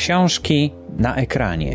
Książki 0.00 0.70
na 0.98 1.16
ekranie. 1.16 1.72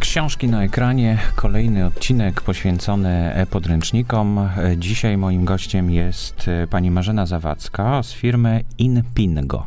Książki 0.00 0.48
na 0.48 0.64
ekranie, 0.64 1.18
kolejny 1.36 1.86
odcinek 1.86 2.40
poświęcony 2.40 3.34
e-podręcznikom. 3.34 4.48
Dzisiaj 4.76 5.16
moim 5.16 5.44
gościem 5.44 5.90
jest 5.90 6.48
e, 6.48 6.66
pani 6.66 6.90
Marzena 6.90 7.26
Zawadzka 7.26 8.02
z 8.02 8.12
firmy 8.12 8.64
Inpingo. 8.78 9.66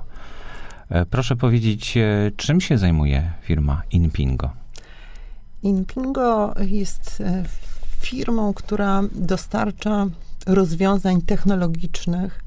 E, 0.90 1.06
proszę 1.06 1.36
powiedzieć, 1.36 1.98
e, 1.98 2.32
czym 2.38 2.62
się 2.62 2.78
zajmuje 2.78 3.32
firma 3.42 3.82
Inpingo? 3.92 4.50
Inpingo 5.64 6.54
jest 6.60 7.24
firmą, 8.00 8.54
która 8.54 9.02
dostarcza 9.12 10.08
rozwiązań 10.46 11.22
technologicznych, 11.22 12.44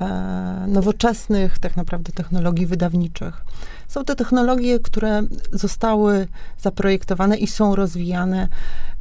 e, 0.00 0.64
nowoczesnych 0.68 1.58
tak 1.58 1.76
naprawdę 1.76 2.12
technologii 2.12 2.66
wydawniczych. 2.66 3.44
Są 3.88 4.04
to 4.04 4.14
technologie, 4.14 4.78
które 4.78 5.22
zostały 5.52 6.28
zaprojektowane 6.58 7.36
i 7.36 7.46
są 7.46 7.76
rozwijane 7.76 8.48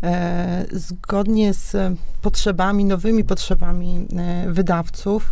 e, 0.03 0.65
zgodnie 0.71 1.53
z 1.53 1.97
potrzebami, 2.21 2.85
nowymi 2.85 3.23
potrzebami 3.23 4.07
e, 4.17 4.51
wydawców, 4.51 5.31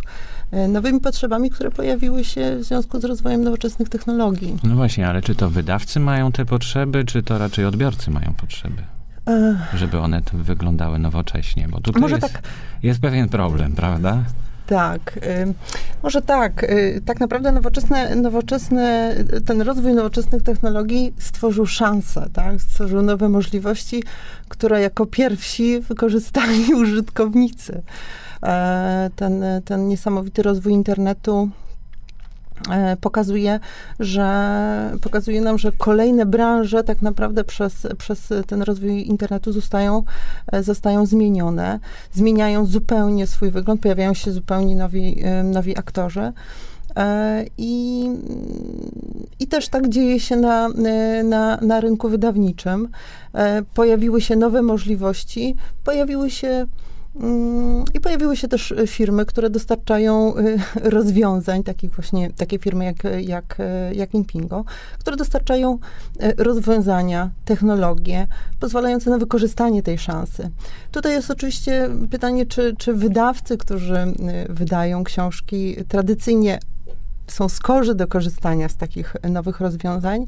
nowymi 0.68 1.00
potrzebami, 1.00 1.50
które 1.50 1.70
pojawiły 1.70 2.24
się 2.24 2.56
w 2.56 2.64
związku 2.64 3.00
z 3.00 3.04
rozwojem 3.04 3.44
nowoczesnych 3.44 3.88
technologii. 3.88 4.56
No 4.64 4.76
właśnie, 4.76 5.08
ale 5.08 5.22
czy 5.22 5.34
to 5.34 5.50
wydawcy 5.50 6.00
mają 6.00 6.32
te 6.32 6.44
potrzeby, 6.44 7.04
czy 7.04 7.22
to 7.22 7.38
raczej 7.38 7.64
odbiorcy 7.64 8.10
mają 8.10 8.34
potrzeby? 8.34 8.82
Żeby 9.74 9.98
one 9.98 10.22
wyglądały 10.32 10.98
nowocześnie, 10.98 11.68
bo 11.68 11.80
tutaj 11.80 12.02
Może 12.02 12.14
jest, 12.16 12.32
tak. 12.32 12.42
jest 12.82 13.00
pewien 13.00 13.28
problem, 13.28 13.72
prawda? 13.72 14.24
Tak, 14.66 15.18
może 16.02 16.22
tak. 16.22 16.62
Y, 16.62 17.02
tak 17.04 17.20
naprawdę 17.20 17.52
nowoczesne, 17.52 18.16
nowoczesne, 18.16 19.14
ten 19.46 19.62
rozwój 19.62 19.94
nowoczesnych 19.94 20.42
technologii 20.42 21.14
stworzył 21.18 21.66
szansę, 21.66 22.28
tak? 22.32 22.60
stworzył 22.60 23.02
nowe 23.02 23.28
możliwości, 23.28 24.02
które 24.48 24.80
jako 24.80 25.06
pierwsi 25.06 25.80
wykorzystali 25.80 26.74
użytkownicy. 26.82 27.82
E, 28.42 29.10
ten, 29.16 29.44
ten 29.64 29.88
niesamowity 29.88 30.42
rozwój 30.42 30.72
internetu 30.72 31.50
pokazuje, 33.00 33.60
że 34.00 34.98
pokazuje 35.00 35.40
nam, 35.40 35.58
że 35.58 35.72
kolejne 35.72 36.26
branże 36.26 36.84
tak 36.84 37.02
naprawdę 37.02 37.44
przez, 37.44 37.86
przez 37.98 38.28
ten 38.46 38.62
rozwój 38.62 39.08
internetu 39.08 39.52
zostają, 39.52 40.02
e, 40.52 40.62
zostają 40.62 41.06
zmienione, 41.06 41.80
zmieniają 42.12 42.66
zupełnie 42.66 43.26
swój 43.26 43.50
wygląd, 43.50 43.80
pojawiają 43.80 44.14
się 44.14 44.32
zupełnie 44.32 44.76
nowi, 44.76 45.24
e, 45.24 45.42
nowi 45.42 45.78
aktorzy. 45.78 46.32
I, 47.58 48.08
I 49.40 49.46
też 49.46 49.68
tak 49.68 49.88
dzieje 49.88 50.20
się 50.20 50.36
na, 50.36 50.68
na, 51.24 51.56
na 51.56 51.80
rynku 51.80 52.08
wydawniczym. 52.08 52.88
Pojawiły 53.74 54.20
się 54.20 54.36
nowe 54.36 54.62
możliwości, 54.62 55.56
pojawiły 55.84 56.30
się 56.30 56.66
I 57.94 58.00
pojawiły 58.00 58.36
się 58.36 58.48
też 58.48 58.70
y, 58.70 58.86
firmy, 58.86 59.26
które 59.26 59.50
dostarczają 59.50 60.36
y, 60.36 60.58
rozwiązań, 60.90 61.62
takich 61.62 61.90
właśnie, 61.90 62.30
takie 62.30 62.58
firmy 62.58 62.84
jak, 62.84 62.96
jak, 63.20 63.60
y, 63.60 63.94
jak 63.94 64.14
Impingo, 64.14 64.64
które 64.98 65.16
dostarczają 65.16 65.78
rozwiązania, 66.36 67.30
technologie 67.44 68.26
pozwalające 68.60 69.10
na 69.10 69.18
wykorzystanie 69.18 69.82
tej 69.82 69.98
szansy. 69.98 70.50
Tutaj 70.90 71.12
jest 71.12 71.30
oczywiście 71.30 71.88
pytanie, 72.10 72.46
czy, 72.46 72.74
czy 72.78 72.94
wydawcy, 72.94 73.58
którzy 73.58 74.14
wydają 74.48 75.04
książki 75.04 75.76
tradycyjnie 75.88 76.58
są 77.26 77.48
skorzy 77.48 77.94
do 77.94 78.06
korzystania 78.06 78.68
z 78.68 78.76
takich 78.76 79.16
nowych 79.30 79.60
rozwiązań, 79.60 80.26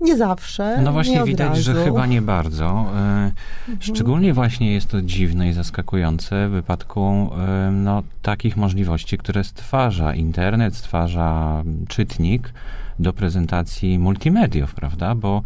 nie 0.00 0.16
zawsze. 0.16 0.80
No 0.82 0.92
właśnie 0.92 1.24
widać, 1.24 1.48
razu. 1.48 1.62
że 1.62 1.84
chyba 1.84 2.06
nie 2.06 2.22
bardzo. 2.22 2.66
E, 2.66 2.90
mhm. 2.90 3.32
Szczególnie 3.80 4.34
właśnie 4.34 4.72
jest 4.72 4.90
to 4.90 5.02
dziwne 5.02 5.48
i 5.48 5.52
zaskakujące 5.52 6.48
w 6.48 6.50
wypadku 6.50 7.30
e, 7.38 7.70
no, 7.70 8.02
takich 8.22 8.56
możliwości, 8.56 9.18
które 9.18 9.44
stwarza 9.44 10.14
internet, 10.14 10.76
stwarza 10.76 11.62
czytnik 11.88 12.52
do 12.98 13.12
prezentacji 13.12 13.98
multimediów, 13.98 14.74
prawda? 14.74 15.14
Bo 15.14 15.42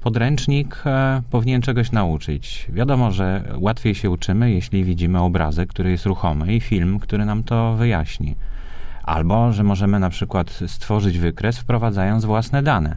podręcznik 0.00 0.82
e, 0.86 1.22
powinien 1.30 1.62
czegoś 1.62 1.92
nauczyć. 1.92 2.66
Wiadomo, 2.72 3.12
że 3.12 3.44
łatwiej 3.56 3.94
się 3.94 4.10
uczymy, 4.10 4.50
jeśli 4.50 4.84
widzimy 4.84 5.20
obrazek, 5.20 5.68
który 5.68 5.90
jest 5.90 6.06
ruchomy 6.06 6.54
i 6.54 6.60
film, 6.60 6.98
który 6.98 7.24
nam 7.24 7.42
to 7.42 7.74
wyjaśni. 7.74 8.34
Albo, 9.02 9.52
że 9.52 9.64
możemy 9.64 9.98
na 9.98 10.10
przykład 10.10 10.58
stworzyć 10.66 11.18
wykres, 11.18 11.58
wprowadzając 11.58 12.24
własne 12.24 12.62
dane 12.62 12.96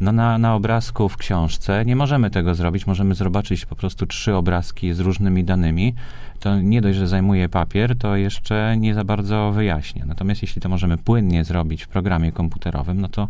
no 0.00 0.12
na, 0.12 0.38
na 0.38 0.54
obrazku 0.54 1.08
w 1.08 1.16
książce 1.16 1.84
nie 1.84 1.96
możemy 1.96 2.30
tego 2.30 2.54
zrobić. 2.54 2.86
Możemy 2.86 3.14
zobaczyć 3.14 3.66
po 3.66 3.76
prostu 3.76 4.06
trzy 4.06 4.34
obrazki 4.34 4.92
z 4.92 5.00
różnymi 5.00 5.44
danymi. 5.44 5.94
To 6.40 6.60
nie 6.60 6.80
dość, 6.80 6.98
że 6.98 7.08
zajmuje 7.08 7.48
papier, 7.48 7.98
to 7.98 8.16
jeszcze 8.16 8.76
nie 8.78 8.94
za 8.94 9.04
bardzo 9.04 9.52
wyjaśnia. 9.52 10.04
Natomiast 10.06 10.42
jeśli 10.42 10.62
to 10.62 10.68
możemy 10.68 10.98
płynnie 10.98 11.44
zrobić 11.44 11.82
w 11.82 11.88
programie 11.88 12.32
komputerowym, 12.32 13.00
no 13.00 13.08
to, 13.08 13.28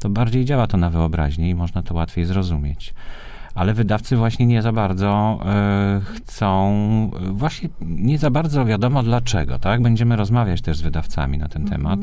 to 0.00 0.08
bardziej 0.08 0.44
działa 0.44 0.66
to 0.66 0.76
na 0.76 0.90
wyobraźnię 0.90 1.50
i 1.50 1.54
można 1.54 1.82
to 1.82 1.94
łatwiej 1.94 2.24
zrozumieć 2.24 2.94
ale 3.54 3.74
wydawcy 3.74 4.16
właśnie 4.16 4.46
nie 4.46 4.62
za 4.62 4.72
bardzo 4.72 5.40
y, 6.00 6.04
chcą, 6.04 7.10
właśnie 7.30 7.68
nie 7.80 8.18
za 8.18 8.30
bardzo 8.30 8.64
wiadomo 8.64 9.02
dlaczego, 9.02 9.58
tak? 9.58 9.82
Będziemy 9.82 10.16
rozmawiać 10.16 10.62
też 10.62 10.76
z 10.76 10.80
wydawcami 10.80 11.38
na 11.38 11.48
ten 11.48 11.62
mm 11.62 11.72
-hmm. 11.72 11.76
temat. 11.76 12.00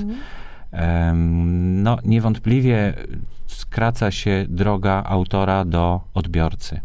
No, 1.84 1.98
niewątpliwie 2.06 2.94
skraca 3.48 4.12
się 4.12 4.46
droga 4.50 5.04
autora 5.06 5.66
do 5.66 6.02
odbiorcy. 6.14 6.82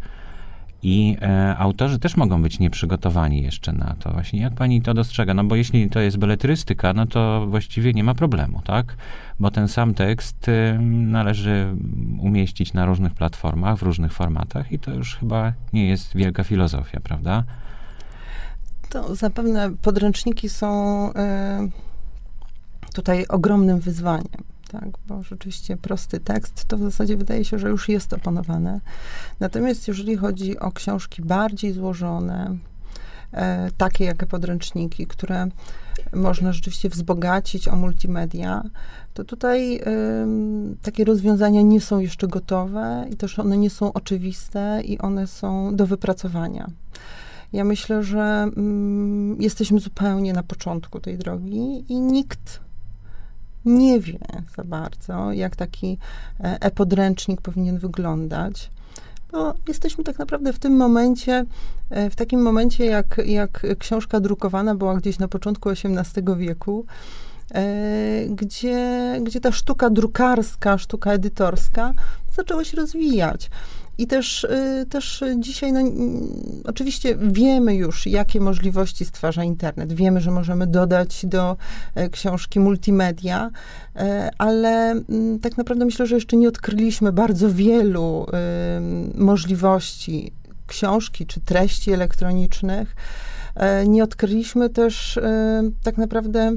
I 0.83 1.17
e, 1.23 1.57
autorzy 1.59 1.99
też 1.99 2.17
mogą 2.17 2.43
być 2.43 2.59
nieprzygotowani 2.59 3.43
jeszcze 3.43 3.73
na 3.73 3.97
to. 3.99 4.13
Właśnie 4.13 4.41
jak 4.41 4.55
pani 4.55 4.83
to 4.83 4.95
dostrzega? 4.95 5.35
No 5.35 5.45
bo 5.45 5.57
jeśli 5.57 5.91
to 5.91 6.01
jest 6.01 6.17
beletrystyka, 6.17 6.93
no 6.93 7.07
to 7.07 7.47
właściwie 7.47 7.93
nie 7.93 8.05
ma 8.05 8.15
problemu, 8.15 8.63
tak? 8.65 8.97
Bo 9.41 9.51
ten 9.51 9.69
sam 9.69 9.95
tekst 9.95 10.49
y, 10.49 10.79
należy 10.91 11.77
umieścić 12.21 12.73
na 12.73 12.87
różnych 12.87 13.15
platformach, 13.15 13.79
w 13.79 13.83
różnych 13.83 14.13
formatach 14.13 14.73
i 14.73 14.79
to 14.79 14.91
już 14.91 15.17
chyba 15.17 15.53
nie 15.73 15.89
jest 15.89 16.17
wielka 16.17 16.45
filozofia, 16.45 17.01
prawda? 17.01 17.45
To 18.89 19.15
zapewne 19.15 19.71
podręczniki 19.83 20.49
są 20.49 21.11
y, 21.11 21.13
tutaj 22.97 23.27
ogromnym 23.29 23.81
wyzwaniem 23.81 24.45
tak, 24.73 24.89
bo 25.09 25.23
rzeczywiście 25.23 25.77
prosty 25.77 26.21
tekst 26.21 26.65
to 26.65 26.77
w 26.77 26.83
zasadzie 26.83 27.17
wydaje 27.17 27.45
się, 27.45 27.59
że 27.59 27.69
już 27.69 27.89
jest 27.89 28.13
opanowane. 28.13 28.81
Natomiast 29.41 29.89
jeżeli 29.89 30.17
chodzi 30.17 30.59
o 30.59 30.73
książki 30.73 31.23
bardziej 31.23 31.73
złożone, 31.73 32.57
e, 33.33 33.71
takie 33.77 34.05
jak 34.05 34.27
podręczniki, 34.27 35.07
które 35.07 35.47
można 36.15 36.53
rzeczywiście 36.53 36.89
wzbogacić 36.89 37.69
o 37.69 37.77
multimedia, 37.77 38.63
to 39.15 39.25
tutaj 39.25 39.81
takie 40.83 41.05
rozwiązania 41.05 41.63
nie 41.63 41.81
są 41.81 41.99
jeszcze 41.99 42.29
gotowe 42.29 43.07
i 43.11 43.17
też 43.17 43.39
one 43.39 43.57
nie 43.57 43.71
są 43.71 43.93
oczywiste 43.93 44.83
i 44.85 44.99
one 44.99 45.27
są 45.27 45.77
do 45.77 45.87
wypracowania. 45.87 46.71
Ja 47.53 47.65
myślę, 47.65 48.03
że 48.03 48.49
y, 49.39 49.43
jesteśmy 49.43 49.81
zupełnie 49.81 50.33
na 50.33 50.43
początku 50.43 51.01
tej 51.01 51.19
drogi 51.19 51.85
i 51.89 52.01
nikt 52.01 52.66
nie 53.67 54.01
wie 54.01 54.19
za 54.57 54.65
bardzo, 54.65 55.33
jak 55.33 55.57
taki 55.57 55.99
e, 56.41 56.61
e-podręcznik 56.61 57.41
powinien 57.41 57.79
wyglądać. 57.79 58.71
Bo 59.33 59.55
jesteśmy 59.69 60.05
tak 60.05 60.19
naprawdę 60.19 60.53
w 60.53 60.59
tym 60.59 60.77
momencie, 60.77 61.45
e, 61.91 62.11
w 62.11 62.17
takim 62.17 62.43
momencie, 62.43 62.85
jak, 62.85 63.21
jak 63.27 63.67
książka 63.79 64.21
drukowana 64.21 64.75
była 64.75 64.97
gdzieś 64.97 65.19
na 65.19 65.29
początku 65.29 65.71
XVIII 65.71 66.37
wieku, 66.37 66.87
e, 67.55 68.27
gdzie, 68.29 69.19
gdzie 69.23 69.41
ta 69.41 69.53
sztuka 69.53 69.91
drukarska, 69.91 70.79
sztuka 70.79 71.13
edytorska 71.13 71.95
zaczęła 72.37 72.65
się 72.65 72.77
rozwijać. 72.77 73.51
I 73.99 74.07
też, 74.07 74.45
y, 74.45 74.87
też 74.91 75.25
dzisiaj, 75.39 75.73
no, 75.73 75.81
oczywiście 76.65 77.17
wiemy 77.21 77.75
już, 77.75 78.07
jakie 78.07 78.41
możliwości 78.41 79.05
stwarza 79.05 79.45
internet. 79.45 79.93
Wiemy, 79.93 80.21
że 80.21 80.31
możemy 80.31 80.67
dodać 80.67 81.27
do 81.27 81.57
e, 81.95 82.09
książki 82.09 82.61
multimedia, 82.61 83.51
e, 83.97 84.31
ale 84.39 84.91
mm, 84.91 85.39
tak 85.41 85.57
naprawdę 85.57 85.85
myślę, 85.85 86.07
że 86.07 86.15
jeszcze 86.15 86.37
nie 86.37 86.49
odkryliśmy 86.49 87.13
bardzo 87.13 87.51
wielu 87.51 88.27
y, 89.15 89.19
możliwości 89.19 90.33
książki 90.67 91.27
czy 91.27 91.41
treści 91.41 91.93
elektronicznych. 91.93 92.97
E, 93.55 93.89
nie 93.89 94.05
odkryliśmy 94.05 94.71
też 94.71 95.19
tak 95.83 95.99
naprawdę 95.99 96.57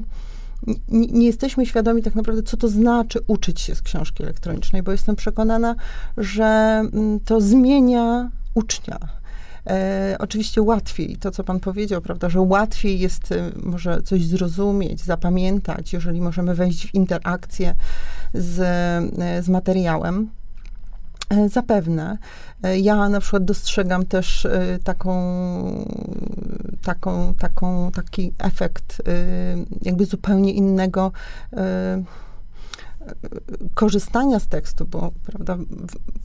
nie, 0.89 1.25
jesteśmy 1.25 1.65
świadomi 1.65 2.03
tak 2.03 2.15
naprawdę, 2.15 2.43
co 2.43 2.57
to 2.57 2.67
znaczy 2.67 3.19
uczyć 3.27 3.61
się 3.61 3.75
z 3.75 3.81
książki 3.81 4.23
elektronicznej, 4.23 4.83
bo 4.83 4.91
jestem 4.91 5.15
przekonana, 5.15 5.75
że 6.17 6.45
mm, 6.93 7.19
to 7.19 7.41
zmienia 7.41 8.29
ucznia. 8.53 8.97
E, 9.67 10.15
oczywiście 10.19 10.61
łatwiej, 10.61 11.15
to 11.17 11.31
co 11.31 11.43
pan 11.43 11.59
powiedział, 11.59 12.01
prawda, 12.01 12.29
że 12.29 12.41
łatwiej 12.41 12.99
jest 12.99 13.31
e, 13.31 13.51
może 13.63 14.01
coś 14.01 14.25
zrozumieć, 14.25 15.03
zapamiętać, 15.03 15.93
jeżeli 15.93 16.21
możemy 16.21 16.55
wejść 16.55 16.87
w 16.87 16.95
interakcję 16.95 17.75
z, 18.33 18.59
e, 18.59 19.43
z 19.43 19.49
materiałem. 19.49 20.29
E, 21.29 21.49
Zapewne. 21.49 22.17
E, 22.63 22.79
Ja 22.79 23.09
na 23.09 23.19
przykład 23.19 23.45
dostrzegam 23.45 24.05
też 24.05 24.45
e, 24.45 24.79
taką, 24.83 25.13
taką, 26.83 27.33
taką, 27.33 27.91
taki 27.91 28.33
efekt 28.37 29.01
e, 29.07 29.13
jakby 29.81 30.05
zupełnie 30.05 30.53
innego 30.53 31.11
e, 31.53 32.03
korzystania 33.73 34.39
z 34.39 34.47
tekstu, 34.47 34.85
bo 34.85 35.11
prawda, 35.25 35.57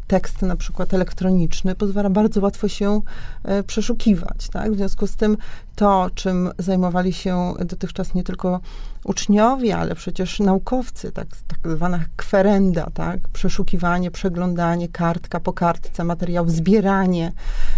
tekst 0.06 0.42
na 0.42 0.56
przykład 0.56 0.94
elektroniczny 0.94 1.74
pozwala 1.74 2.10
bardzo 2.10 2.40
łatwo 2.40 2.68
się 2.68 3.00
e, 3.44 3.62
przeszukiwać. 3.62 4.48
Tak? 4.48 4.72
W 4.72 4.76
związku 4.76 5.06
z 5.06 5.16
tym 5.16 5.36
to, 5.74 6.10
czym 6.14 6.50
zajmowali 6.58 7.12
się 7.12 7.54
dotychczas 7.64 8.14
nie 8.14 8.24
tylko 8.24 8.60
uczniowie, 9.04 9.76
ale 9.76 9.94
przecież 9.94 10.40
naukowcy, 10.40 11.12
tak, 11.12 11.28
tak 11.46 11.58
zwana 11.72 12.04
kwerenda, 12.16 12.90
tak? 12.94 13.28
przeszukiwanie, 13.28 14.10
przeglądanie, 14.10 14.88
kartka 14.88 15.40
po 15.40 15.52
kartce, 15.52 16.04
materiał, 16.04 16.48
zbieranie 16.48 17.32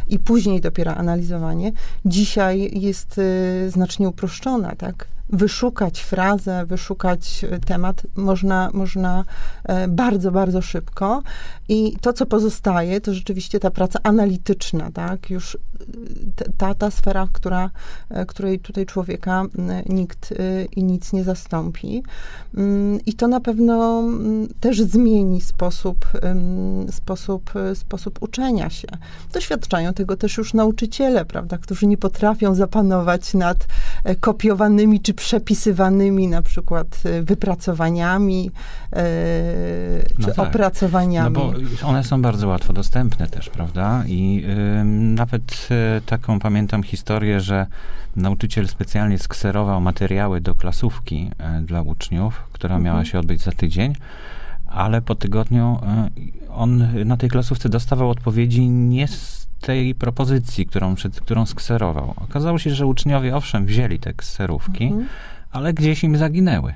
i 0.09 0.19
później 0.19 0.61
dopiero 0.61 0.95
analizowanie, 0.95 1.73
dzisiaj 2.05 2.81
jest 2.81 3.19
y, 3.19 3.71
znacznie 3.71 4.09
uproszczona, 4.09 4.77
tak? 4.77 5.16
Wyszukać 5.31 6.01
frazę, 6.01 6.67
wyszukać 6.67 7.45
y, 7.45 7.61
temat 7.61 8.03
można, 8.17 8.71
można 8.75 9.25
e, 9.65 9.89
bardzo, 9.89 10.31
bardzo 10.31 10.63
szybko 10.63 11.23
i 11.69 11.97
to, 12.01 12.13
co 12.13 12.27
pozostaje, 12.27 13.01
to 13.01 13.15
rzeczywiście 13.15 13.61
ta 13.61 13.71
praca 13.71 13.99
analityczna, 14.03 14.91
tak? 14.93 15.31
Już 15.31 15.59
t- 16.37 16.53
ta, 16.57 16.75
ta 16.75 16.91
sfera, 16.91 17.29
która, 17.33 17.71
e, 18.11 18.27
której 18.27 18.59
tutaj 18.59 18.87
człowieka 18.87 19.45
nikt 19.87 20.35
i 20.77 20.85
nic 20.85 21.13
nie 21.13 21.25
zastąpi. 21.25 22.03
Mm, 22.55 22.99
I 23.07 23.13
to 23.13 23.29
na 23.29 23.41
pewno 23.41 23.99
mm, 23.99 24.49
też 24.61 24.81
zmieni 24.81 25.41
sposób, 25.41 26.07
sposób, 26.91 27.53
sposób 27.75 28.23
uczenia 28.23 28.71
się. 28.71 28.89
Doświadczają 29.33 29.95
tego 29.95 30.17
też 30.17 30.37
już 30.37 30.55
nauczyciele, 30.55 31.25
prawda, 31.25 31.59
którzy 31.59 31.87
nie 31.87 31.97
potrafią 31.97 32.55
zapanować 32.55 33.35
nad 33.35 33.67
e, 34.05 34.15
kopiowanymi 34.17 35.01
czy 35.01 35.15
przepisywanymi 35.17 36.29
na 36.29 36.43
przykład 36.43 37.03
e, 37.05 37.23
wypracowaniami 37.23 38.51
e, 38.93 39.03
No 40.19 40.27
czy 40.29 40.35
tak. 40.35 40.49
opracowaniami. 40.49 41.35
No 41.35 41.41
bo 41.41 41.53
one 41.89 42.05
są 42.05 42.23
bardzo 42.23 42.49
łatwo 42.49 42.73
dostępne 42.73 43.27
też, 43.27 43.49
prawda? 43.51 44.05
I 44.07 44.45
nawet 45.15 45.69
y, 45.99 46.01
taką 46.01 46.39
pamiętam 46.39 46.83
historię, 46.83 47.41
że 47.41 47.67
nauczyciel 48.17 48.69
specjalnie 48.69 49.19
skserował 49.19 49.81
materiały 49.81 50.41
do 50.41 50.55
klasówki 50.55 51.31
y, 51.61 51.63
dla 51.63 51.83
uczniów, 51.83 52.43
która 52.53 52.79
miała 52.79 52.99
Mhm. 52.99 53.07
się 53.07 53.19
odbyć 53.19 53.43
za 53.43 53.53
tydzień, 53.53 53.95
ale 54.67 55.03
po 55.03 55.15
tygodniu 55.15 55.79
y, 56.49 56.51
on 56.53 56.89
na 57.05 57.17
tej 57.17 57.31
klasówce 57.31 57.69
dostawał 57.69 58.11
odpowiedzi 58.11 58.69
nie 58.69 59.09
z 59.09 59.46
tej 59.61 59.95
propozycji, 59.95 60.67
którą, 60.67 60.95
przed, 60.95 61.21
którą 61.21 61.47
skserował. 61.47 62.15
Okazało 62.17 62.59
się, 62.59 62.71
że 62.75 62.87
uczniowie 62.87 63.37
owszem 63.37 63.67
wzięli 63.67 63.99
te 63.99 64.15
kserówki, 64.15 64.85
Mhm. 64.85 65.07
ale 65.53 65.75
gdzieś 65.75 66.05
im 66.05 66.17
zaginęły 66.17 66.75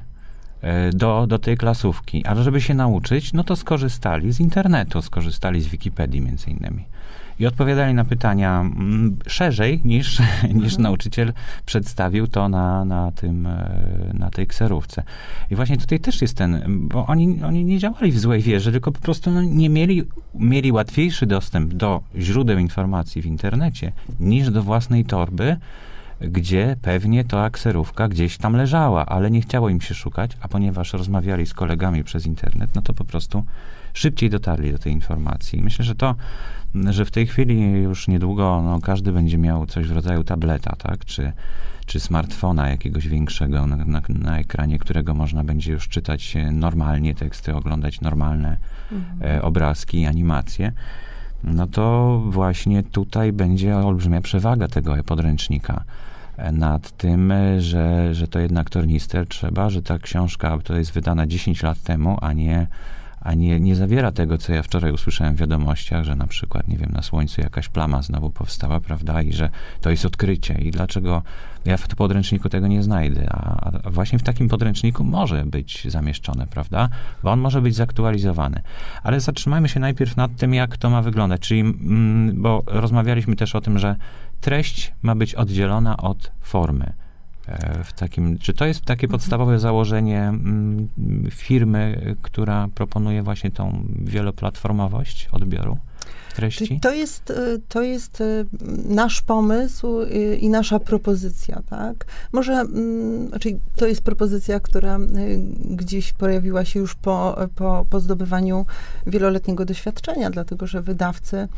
e, 0.63 0.91
do, 0.91 1.27
do 1.27 1.39
tej 1.39 1.57
klasówki. 1.57 2.27
Ale 2.27 2.43
żeby 2.43 2.61
się 2.61 2.75
nauczyć, 2.75 3.33
no 3.33 3.45
to 3.45 3.57
skorzystali 3.57 4.33
z 4.33 4.41
internetu, 4.41 5.03
skorzystali 5.03 5.61
z 5.61 5.67
Wikipedii 5.69 6.21
między 6.21 6.51
innymi. 6.51 6.85
I 7.41 7.47
odpowiadali 7.47 7.95
na 7.95 8.05
pytania 8.05 8.61
mm, 8.61 9.17
szerzej 9.27 9.81
niż, 9.85 10.23
niż 10.63 10.79
nauczyciel 10.79 11.33
przedstawił 11.67 12.27
to 12.27 12.49
na, 12.49 12.85
na, 12.85 13.13
tym, 13.13 13.47
e, 13.47 14.11
na 14.15 14.31
tej 14.31 14.47
kserówce. 14.47 15.03
I 15.51 15.57
właśnie 15.57 15.77
tutaj 15.77 16.01
też 16.01 16.23
jest 16.23 16.37
ten, 16.37 16.63
bo 16.69 17.07
oni, 17.07 17.43
oni 17.43 17.65
nie 17.65 17.79
działali 17.79 18.13
w 18.13 18.19
złej 18.19 18.43
wierze, 18.43 18.73
tylko 18.73 18.93
po 18.93 19.01
prostu 19.01 19.31
no, 19.31 19.43
nie 19.43 19.69
mieli, 19.69 20.03
mieli 20.35 20.73
łatwiejszy 20.73 21.27
dostęp 21.27 21.75
do 21.75 22.01
źródeł 22.17 22.59
informacji 22.59 23.23
w 23.23 23.27
internecie 23.27 23.93
niż 24.21 24.51
do 24.51 24.63
własnej 24.63 25.05
torby, 25.05 25.57
gdzie 26.21 26.77
pewnie 26.83 27.25
ta 27.25 27.51
kserówka 27.51 28.09
gdzieś 28.09 28.39
tam 28.39 28.57
leżała, 28.57 29.07
ale 29.07 29.31
nie 29.31 29.41
chciało 29.41 29.69
im 29.69 29.81
się 29.81 29.95
szukać, 29.95 30.31
a 30.41 30.49
ponieważ 30.49 30.93
rozmawiali 30.93 31.47
z 31.47 31.55
kolegami 31.55 32.05
przez 32.05 32.27
internet, 32.27 32.71
no 32.75 32.83
to 32.83 32.95
po 32.95 33.05
prostu 33.05 33.45
szybciej 33.95 34.31
dotarli 34.31 34.73
do 34.73 34.79
tej 34.79 34.93
informacji. 34.93 35.63
Myślę, 35.63 35.85
że 35.85 35.95
to, 35.95 36.15
że 36.91 37.05
w 37.05 37.11
tej 37.11 37.27
chwili 37.27 37.73
już 37.73 38.09
niedługo 38.09 38.63
no, 38.65 38.81
każdy 38.81 39.13
będzie 39.13 39.39
miał 39.39 39.67
coś 39.67 39.87
w 39.87 39.93
rodzaju 39.93 40.25
tableta, 40.25 40.77
tak, 40.77 41.05
czy, 41.05 41.33
czy 41.87 42.01
smartfona 42.01 42.69
jakiegoś 42.69 43.09
większego, 43.09 43.67
na, 43.67 43.77
na, 43.77 44.03
na 44.09 44.39
ekranie 44.39 44.79
którego 44.79 45.15
można 45.15 45.45
będzie 45.45 45.73
już 45.73 45.89
czytać 45.89 46.37
e, 46.37 46.53
normalnie 46.53 47.15
teksty, 47.15 47.55
oglądać 47.55 48.01
normalne 48.01 48.57
e, 49.23 49.43
obrazki, 49.43 50.07
animacje, 50.07 50.73
no 51.45 51.67
to 51.67 52.19
właśnie 52.27 52.83
tutaj 52.83 53.33
będzie 53.33 53.77
olbrzymia 53.77 54.21
przewaga 54.21 54.69
tego 54.69 55.05
podręcznika 55.05 55.85
e, 56.37 56.53
nad 56.53 56.91
tym, 56.91 57.33
e, 57.33 57.61
że, 57.61 58.15
że 58.15 58.29
to 58.29 58.39
jednak 58.39 58.71
tornister. 58.71 59.27
Trzeba, 59.27 59.71
że 59.71 59.83
ta 59.83 59.99
książka 59.99 60.59
to 60.65 60.77
jest 60.77 60.93
wydana 60.93 61.27
10 61.27 61.63
lat 61.63 61.83
temu, 61.83 62.19
a 62.21 62.33
nie 62.33 62.67
a 63.21 63.35
nie, 63.35 63.61
nie 63.61 63.77
zawiera 63.77 64.13
tego, 64.13 64.39
co 64.39 64.53
ja 64.53 64.63
wczoraj 64.63 64.93
usłyszałem 64.93 65.35
w 65.35 65.39
wiadomościach, 65.39 66.05
że 66.05 66.17
na 66.17 66.27
przykład, 66.27 66.69
nie 66.69 66.77
wiem, 66.77 66.91
na 66.93 67.03
Słońcu 67.03 67.41
jakaś 67.41 67.69
plama 67.69 68.03
znowu 68.03 68.31
powstała, 68.31 68.81
prawda, 68.81 69.23
i 69.23 69.33
że 69.33 69.51
to 69.81 69.91
jest 69.91 70.07
odkrycie. 70.07 70.55
I 70.55 70.71
dlaczego 70.71 71.23
ja 71.65 71.77
w 71.77 71.89
podręczniku 71.89 72.49
tego 72.49 72.67
nie 72.67 72.83
znajdę? 72.83 73.27
A, 73.31 73.71
a 73.85 73.91
właśnie 73.91 74.19
w 74.19 74.23
takim 74.23 74.49
podręczniku 74.49 75.05
może 75.05 75.47
być 75.47 75.87
zamieszczone, 75.91 76.47
prawda, 76.47 76.89
bo 77.23 77.31
on 77.31 77.41
może 77.41 77.63
być 77.63 77.75
zaktualizowany. 77.75 78.63
Ale 79.03 79.21
zatrzymajmy 79.21 79.69
się 79.69 79.81
najpierw 79.81 80.17
nad 80.17 80.37
tym, 80.37 80.55
jak 80.55 80.77
to 80.77 80.91
ma 80.91 81.03
wyglądać, 81.03 81.41
czyli, 81.41 81.61
mm, 81.61 82.43
bo 82.43 82.63
rozmawialiśmy 82.67 83.37
też 83.37 83.55
o 83.55 83.61
tym, 83.61 83.79
że 83.79 83.97
treść 84.41 84.93
ma 85.03 85.15
być 85.15 85.35
oddzielona 85.35 85.97
od 85.97 86.33
formy. 86.41 86.93
E, 87.49 87.85
W 87.85 87.93
takim, 87.93 88.39
czy 88.39 88.55
to 88.55 88.67
jest 88.67 88.85
takie 88.85 89.09
podstawowe 89.09 89.59
założenie 89.59 90.21
mm, 90.21 90.89
firmy, 91.31 92.15
która 92.23 92.69
proponuje 92.75 93.23
właśnie 93.23 93.51
tą 93.51 93.85
wieloplatformowość 94.05 95.29
odbioru 95.33 95.79
treści? 96.33 96.67
Czyli 96.67 96.81
to 96.81 96.93
jest, 96.93 97.31
y, 97.31 97.61
to 97.69 97.83
jest 97.83 98.21
y, 98.21 98.47
nasz 98.89 99.23
pomysł 99.23 100.01
y, 100.01 100.37
i 100.37 100.49
nasza 100.49 100.79
propozycja, 100.79 101.63
tak? 101.71 102.05
Może, 102.33 102.53
mm, 102.53 103.29
znaczy 103.29 103.59
to 103.77 103.87
jest 103.87 104.03
propozycja, 104.03 104.61
która 104.61 104.99
gdzieś 105.71 106.13
pojawiła 106.13 106.65
się 106.65 106.81
już 106.81 106.95
po, 106.95 107.39
po, 107.55 107.87
po 107.91 108.01
zdobywaniu 108.01 108.67
wieloletniego 109.07 109.65
doświadczenia, 109.65 110.31
dlatego 110.31 110.67
że 110.67 110.83
wydawcy 110.83 111.49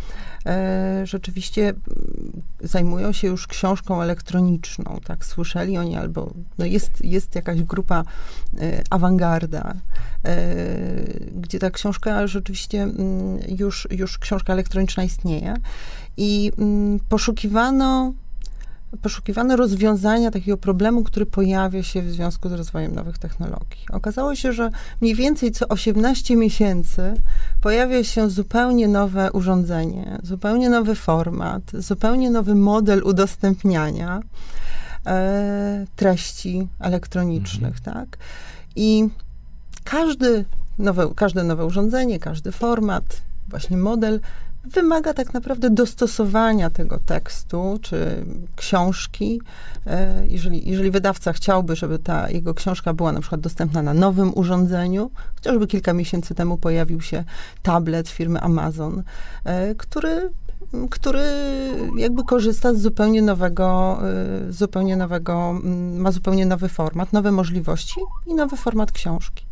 rzeczywiście 1.05 1.69
mm, 1.69 2.43
zajmują 2.61 3.13
się 3.13 3.29
już 3.29 3.47
książką 3.47 4.03
elektroniczną, 4.03 5.01
tak? 5.05 5.25
Słyszeli 5.25 5.79
oni 5.79 5.97
albo, 5.97 6.33
no 6.59 6.65
jest, 6.65 7.05
jest 7.05 7.35
jakaś 7.35 7.63
grupa 7.63 8.05
awangarda, 8.91 9.75
gdzie 11.33 11.59
ta 11.59 11.71
książka 11.71 12.27
rzeczywiście 12.27 12.83
mm, 12.83 13.39
już, 13.49 13.89
już 13.91 14.19
książka 14.19 14.53
elektroniczna 14.53 14.62
istnieje 15.05 15.57
i 16.17 16.53
mm, 16.59 17.01
poszukiwano 17.09 18.13
poszukiwano 19.03 19.57
rozwiązania 19.57 20.31
takiego 20.31 20.57
problemu, 20.57 21.05
który 21.05 21.27
pojawia 21.27 21.83
się 21.83 22.03
w 22.03 22.11
związku 22.11 22.49
z 22.49 22.53
rozwojem 22.53 22.95
nowych 22.95 23.19
technologii. 23.19 23.87
Okazało 23.93 24.35
się, 24.35 24.53
że 24.53 24.71
mniej 25.01 25.15
więcej 25.15 25.53
co 25.53 25.69
18 25.69 26.37
miesięcy 26.37 27.15
pojawia 27.61 28.05
się 28.05 28.31
zupełnie 28.31 28.89
nowe 28.89 29.33
urządzenie, 29.33 30.19
zupełnie 30.23 30.71
nowy 30.71 30.95
format, 30.95 31.63
zupełnie 31.75 32.31
nowy 32.31 32.55
model 32.55 33.03
udostępniania 33.05 34.21
e, 35.07 35.87
treści 35.97 36.69
elektronicznych, 36.81 37.81
tak? 37.81 38.19
I 38.77 39.09
każdy 39.85 40.45
nowe, 40.79 41.09
każde 41.17 41.45
nowe 41.45 41.67
urządzenie, 41.67 42.19
każdy 42.19 42.53
format, 42.53 43.23
właśnie 43.49 43.77
model 43.77 44.21
wymaga 44.65 45.15
tak 45.15 45.35
naprawdę 45.35 45.71
dostosowania 45.71 46.71
tego 46.71 46.99
tekstu 47.07 47.79
czy 47.83 48.25
książki. 48.57 49.41
E, 49.87 50.27
Jeżeli, 50.29 50.71
jeżeli 50.71 50.91
wydawca 50.91 51.33
chciałby, 51.33 51.77
żeby 51.77 51.99
ta 51.99 52.31
jego 52.31 52.55
książka 52.55 52.95
była 52.95 53.13
na 53.13 53.21
przykład 53.21 53.41
dostępna 53.41 53.83
na 53.83 53.95
nowym 53.95 54.33
urządzeniu, 54.35 55.11
chociażby 55.35 55.67
kilka 55.67 55.93
miesięcy 55.93 56.35
temu 56.35 56.59
pojawił 56.59 57.01
się 57.01 57.25
tablet 57.63 58.09
firmy 58.09 58.41
Amazon, 58.41 59.03
e, 59.45 59.75
który 59.75 60.31
który 60.91 61.23
jakby 61.97 62.25
korzysta 62.25 62.75
z 62.75 62.81
zupełnie 62.81 63.23
nowego, 63.23 63.99
y, 64.49 64.53
zupełnie 64.53 64.97
nowego, 64.97 65.51
mm, 65.51 65.97
ma 66.01 66.13
zupełnie 66.13 66.47
nowy 66.47 66.69
format, 66.69 67.13
nowe 67.13 67.33
możliwości 67.33 68.01
i 68.27 68.35
nowy 68.35 68.57
format 68.57 68.93
książki. 68.93 69.45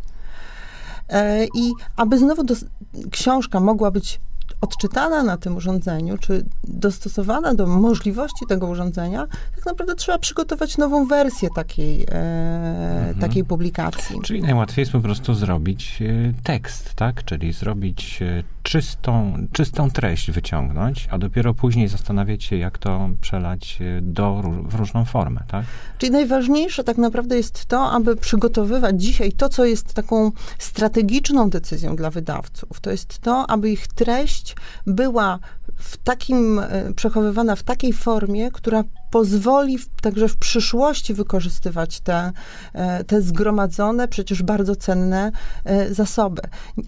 E, 1.09 1.45
I 1.55 1.73
aby 1.97 2.19
znowu 2.19 2.45
dos- 2.45 2.64
książka 3.11 3.61
mogła 3.61 3.90
być 3.90 4.21
odczytana 4.61 5.23
na 5.23 5.37
tym 5.37 5.57
urządzeniu, 5.57 6.19
czy 6.19 6.45
dostosowana 6.64 7.55
do 7.55 7.67
możliwości 7.67 8.47
tego 8.49 8.67
urządzenia, 8.67 9.26
tak 9.57 9.67
naprawdę 9.67 9.95
trzeba 9.95 10.19
przygotować 10.19 10.79
nową 10.79 11.07
wersję 11.07 11.49
takiej, 11.55 12.02
e, 12.02 12.07
mhm. 12.07 13.19
takiej 13.19 13.45
publikacji. 13.45 14.21
Czyli 14.25 14.43
najłatwiej 14.43 14.83
jest 14.83 14.93
po 14.93 15.00
prostu 15.00 15.35
zrobić 15.35 16.02
e, 16.02 16.33
tekst, 16.43 16.95
tak? 16.95 17.25
Czyli 17.25 17.52
zrobić 17.52 18.23
e, 18.23 18.43
czystą, 18.62 19.35
czystą 19.52 19.90
treść 19.90 20.31
wyciągnąć, 20.31 21.09
a 21.11 21.19
dopiero 21.19 21.55
później 21.55 21.88
zastanawiać 21.88 22.45
się, 22.45 22.57
jak 22.57 22.79
to 22.79 23.09
przelać 23.21 23.79
do, 24.02 24.43
w 24.64 24.75
różną 24.75 25.05
formę, 25.05 25.40
tak? 25.49 25.64
Czyli 25.99 26.12
najważniejsze 26.12 26.85
tak 26.85 26.99
naprawdę 26.99 27.37
jest 27.37 27.67
to, 27.67 27.90
aby 27.90 28.17
przygotowywać 28.17 29.02
dzisiaj 29.02 29.33
to, 29.33 29.49
co 29.49 29.64
jest 29.64 29.95
taką 29.95 30.33
strategiczną 30.59 31.50
decyzją 31.50 31.97
dla 31.97 32.11
wydawców. 32.11 32.81
To 32.81 32.90
jest 32.90 33.19
to, 33.19 33.50
aby 33.50 33.71
ich 33.71 33.88
treść 33.88 34.50
była 34.87 35.38
w 35.76 35.97
takim, 35.97 36.59
e, 36.59 36.92
przechowywana 36.95 37.57
w 37.57 37.62
takiej 37.62 37.92
formie, 37.92 38.50
która 38.50 38.85
pozwoli 39.11 39.78
w, 39.78 39.88
także 40.02 40.28
w 40.28 40.37
przyszłości 40.37 41.14
wykorzystywać 41.14 42.00
te, 42.00 42.33
e, 42.73 43.04
te 43.04 43.23
zgromadzone, 43.23 44.09
przecież 44.09 44.42
bardzo 44.42 44.76
cenne 44.76 45.33
e, 45.64 45.95
zasoby. 45.95 46.42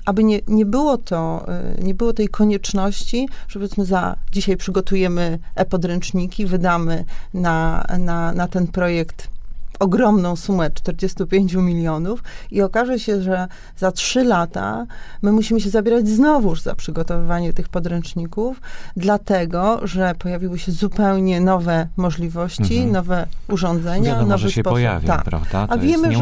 Aby 0.04 0.24
nie, 0.24 0.40
nie 0.48 0.66
było 0.66 0.98
to, 0.98 1.46
nie 1.82 1.94
było 1.94 2.12
tej 2.12 2.28
konieczności, 2.28 3.28
że 3.48 3.58
powiedzmy 3.58 3.84
za 3.84 4.16
dzisiaj 4.32 4.56
przygotujemy 4.56 5.38
e-podręczniki, 5.54 6.46
wydamy 6.46 7.04
na, 7.34 7.84
na, 7.98 8.32
na 8.32 8.48
ten 8.48 8.66
projekt 8.66 9.28
ogromną 9.82 10.36
sumę 10.36 10.70
45 10.70 11.54
milionów 11.54 12.22
i 12.50 12.62
okaże 12.62 12.98
się, 12.98 13.22
że 13.22 13.48
za 13.76 13.92
trzy 13.92 14.24
lata 14.24 14.86
my 15.22 15.32
musimy 15.32 15.60
się 15.60 15.70
zabierać 15.70 16.08
znowuż 16.08 16.62
za 16.62 16.74
przygotowywanie 16.74 17.52
tych 17.52 17.68
podręczników, 17.68 18.60
dlatego, 18.96 19.80
że 19.86 20.14
pojawiły 20.18 20.58
się 20.58 20.72
zupełnie 20.72 21.40
nowe 21.40 21.88
możliwości, 21.96 22.76
mhm. 22.76 22.92
nowe 22.92 23.26
urządzenia, 23.48 24.12
Wiadomo, 24.12 24.28
nowy 24.28 24.42
że 24.42 24.50
się 24.50 24.60
sposób. 24.60 24.74
pojawią, 24.74 25.06
tak. 25.06 25.24
prawda? 25.24 25.66
To 25.66 25.72
A 25.72 25.78
wiemy. 25.78 26.12
Że, 26.12 26.18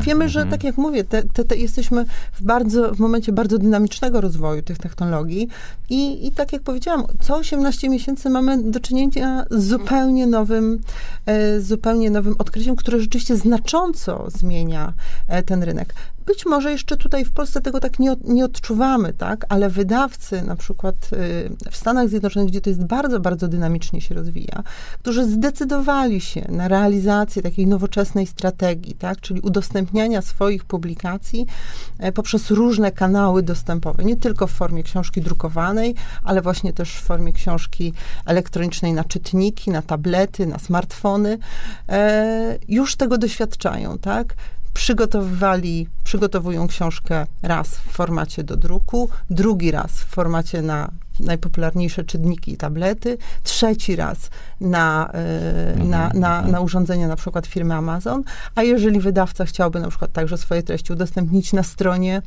wiemy, 0.00 0.24
mhm. 0.24 0.28
że 0.28 0.46
tak 0.46 0.64
jak 0.64 0.76
mówię, 0.76 1.04
te, 1.04 1.22
te, 1.22 1.44
te 1.44 1.56
jesteśmy 1.56 2.04
w 2.32 2.42
bardzo, 2.42 2.94
w 2.94 2.98
momencie 2.98 3.32
bardzo 3.32 3.58
dynamicznego 3.58 4.20
rozwoju 4.20 4.62
tych 4.62 4.78
technologii 4.78 5.48
i, 5.90 6.26
i 6.26 6.32
tak 6.32 6.52
jak 6.52 6.62
powiedziałam, 6.62 7.04
co 7.20 7.36
18 7.36 7.88
miesięcy 7.88 8.30
mamy 8.30 8.62
do 8.62 8.80
czynienia 8.80 9.44
z 9.50 9.76
zupełnie 9.76 10.26
nowym, 10.26 10.80
e, 11.26 11.60
zupełnie 11.60 12.10
nowym 12.10 12.34
odkryciem, 12.38 12.76
które 12.76 12.95
rzeczywiście 13.00 13.36
znacząco 13.36 14.30
zmienia 14.30 14.92
e, 15.28 15.42
ten 15.42 15.62
rynek. 15.62 15.94
Być 16.26 16.46
może 16.46 16.72
jeszcze 16.72 16.96
tutaj 16.96 17.24
w 17.24 17.32
Polsce 17.32 17.60
tego 17.60 17.80
tak 17.80 17.98
nie, 17.98 18.16
nie 18.24 18.44
odczuwamy, 18.44 19.12
tak? 19.12 19.46
ale 19.48 19.70
wydawcy 19.70 20.42
na 20.42 20.56
przykład 20.56 20.94
y, 21.12 21.70
w 21.70 21.76
Stanach 21.76 22.08
Zjednoczonych, 22.08 22.48
gdzie 22.48 22.60
to 22.60 22.70
jest 22.70 22.84
bardzo, 22.84 23.20
bardzo 23.20 23.48
dynamicznie 23.48 24.00
się 24.00 24.14
rozwija, 24.14 24.62
którzy 24.98 25.24
zdecydowali 25.24 26.20
się 26.20 26.46
na 26.48 26.68
realizację 26.68 27.42
takiej 27.42 27.66
nowoczesnej 27.66 28.26
strategii, 28.26 28.94
tak? 28.94 29.20
czyli 29.20 29.40
udostępniania 29.40 30.22
swoich 30.22 30.64
publikacji 30.64 31.46
e, 31.98 32.12
poprzez 32.12 32.50
różne 32.50 32.92
kanały 32.92 33.42
dostępowe, 33.42 34.04
nie 34.04 34.16
tylko 34.16 34.46
w 34.46 34.52
formie 34.52 34.82
książki 34.82 35.20
drukowanej, 35.22 35.94
ale 36.24 36.42
właśnie 36.42 36.72
też 36.72 36.90
w 36.92 37.02
formie 37.02 37.32
książki 37.32 37.92
elektronicznej 38.26 38.92
na 38.92 39.04
czytniki, 39.04 39.70
na 39.70 39.82
tablety, 39.82 40.46
na 40.46 40.58
smartfony, 40.58 41.38
e, 41.88 42.58
już 42.68 42.96
tego 42.96 43.18
doświadczają, 43.18 43.98
tak? 43.98 44.34
przygotowywali, 44.76 45.88
przygotowują 46.06 46.68
książkę 46.68 47.26
raz 47.42 47.68
w 47.68 47.80
formacie 47.80 48.44
do 48.44 48.56
druku, 48.56 49.08
drugi 49.30 49.70
raz 49.70 49.90
w 49.90 50.06
formacie 50.06 50.62
na 50.62 50.90
najpopularniejsze 51.20 52.04
czytniki 52.04 52.52
i 52.52 52.56
tablety, 52.56 53.18
trzeci 53.42 53.96
raz 53.96 54.30
na, 54.60 55.12
y, 55.74 55.84
na, 55.84 56.10
na, 56.14 56.42
na 56.42 56.60
urządzenia 56.60 57.08
na 57.08 57.16
przykład 57.16 57.46
firmy 57.46 57.74
Amazon, 57.74 58.22
a 58.54 58.62
jeżeli 58.62 59.00
wydawca 59.00 59.44
chciałby 59.44 59.80
na 59.80 59.88
przykład 59.88 60.12
także 60.12 60.38
swoje 60.38 60.62
treści 60.62 60.92
udostępnić 60.92 61.52
na 61.52 61.62
stronie 61.62 62.22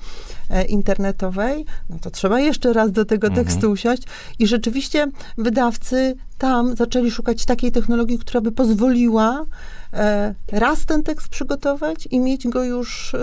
e, 0.49 0.65
internetowej, 0.65 1.65
no 1.89 1.97
to 2.01 2.11
trzeba 2.11 2.39
jeszcze 2.39 2.73
raz 2.73 2.91
do 2.91 3.05
tego 3.05 3.27
mhm. 3.27 3.45
tekstu 3.45 3.71
usiąść. 3.71 4.03
I 4.39 4.47
rzeczywiście 4.47 5.07
wydawcy 5.37 6.15
tam 6.37 6.75
zaczęli 6.75 7.11
szukać 7.11 7.45
takiej 7.45 7.71
technologii, 7.71 8.19
która 8.19 8.41
by 8.41 8.51
pozwoliła 8.51 9.45
e, 9.93 10.35
raz 10.51 10.85
ten 10.85 11.03
tekst 11.03 11.29
przygotować 11.29 12.07
i 12.11 12.19
mieć 12.19 12.47
go 12.47 12.63
już 12.63 13.13
y, 13.13 13.17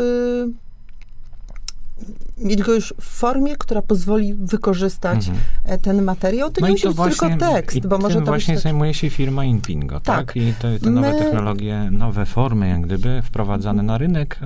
mieć 2.38 2.62
go 2.62 2.74
już 2.74 2.94
w 3.00 3.04
formie, 3.04 3.56
która 3.56 3.82
pozwoli 3.82 4.34
wykorzystać 4.34 5.28
mhm. 5.28 5.38
E, 5.64 5.78
ten 5.78 6.02
materiał. 6.02 6.50
To 6.50 6.60
no 6.60 6.66
nie 6.66 6.72
musi 6.72 6.82
to 6.82 6.88
być 6.88 6.96
właśnie, 6.96 7.28
tylko 7.28 7.52
tekst, 7.52 7.86
bo 7.86 7.98
może 7.98 8.18
to 8.18 8.26
właśnie 8.26 8.54
być... 8.54 8.62
zajmuje 8.62 8.94
się 8.94 9.10
firma 9.10 9.44
Inpingo, 9.44 10.00
tak? 10.00 10.26
tak? 10.26 10.36
I 10.36 10.52
te, 10.52 10.78
te 10.78 10.90
nowe 10.90 11.12
My... 11.12 11.18
technologie, 11.18 11.88
nowe 11.90 12.26
formy 12.26 12.68
jak 12.68 12.80
gdyby 12.80 13.22
wprowadzane 13.22 13.82
na 13.82 13.98
rynek, 13.98 14.38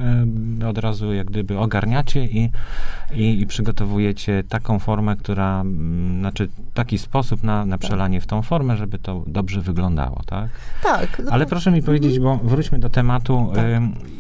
e, 0.63 0.69
od 0.69 0.79
razu 0.79 1.13
jak 1.13 1.27
gdyby 1.27 1.59
ogarniacie 1.59 2.25
i, 2.25 2.51
i, 3.13 3.41
i 3.41 3.47
przygotowujecie 3.47 4.45
taką 4.49 4.79
formę, 4.79 5.17
która, 5.17 5.61
mm, 5.61 6.21
znaczy 6.21 6.49
taki 6.75 6.99
sposób 6.99 7.43
na, 7.43 7.65
na 7.65 7.79
tak. 7.79 7.87
przelanie 7.87 8.21
w 8.21 8.27
tą 8.27 8.43
formę, 8.43 8.77
żeby 8.77 8.99
to 8.99 9.25
dobrze 9.27 9.61
wyglądało, 9.61 10.21
tak? 10.27 10.49
Tak. 10.83 11.23
Ale 11.31 11.47
proszę 11.47 11.71
mi 11.71 11.83
powiedzieć, 11.83 12.19
bo 12.19 12.37
wróćmy 12.37 12.79
do 12.79 12.91
tematu, 12.91 13.53
tak. 13.55 13.65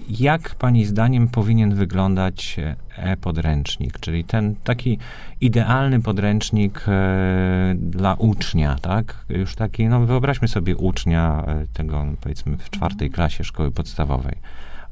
jak 0.08 0.54
pani 0.54 0.84
zdaniem 0.84 1.28
powinien 1.28 1.74
wyglądać 1.74 2.56
e-podręcznik, 3.00 4.00
czyli 4.00 4.24
ten 4.24 4.54
taki 4.64 4.98
idealny 5.40 6.02
podręcznik 6.02 6.84
e, 6.88 7.74
dla 7.76 8.14
ucznia, 8.14 8.76
tak? 8.82 9.24
Już 9.28 9.54
taki, 9.54 9.88
no 9.88 10.00
wyobraźmy 10.00 10.48
sobie 10.48 10.76
ucznia 10.76 11.44
e, 11.46 11.66
tego, 11.72 12.06
powiedzmy, 12.20 12.56
w 12.56 12.70
czwartej 12.70 13.06
mhm. 13.06 13.12
klasie 13.12 13.44
szkoły 13.44 13.70
podstawowej. 13.70 14.36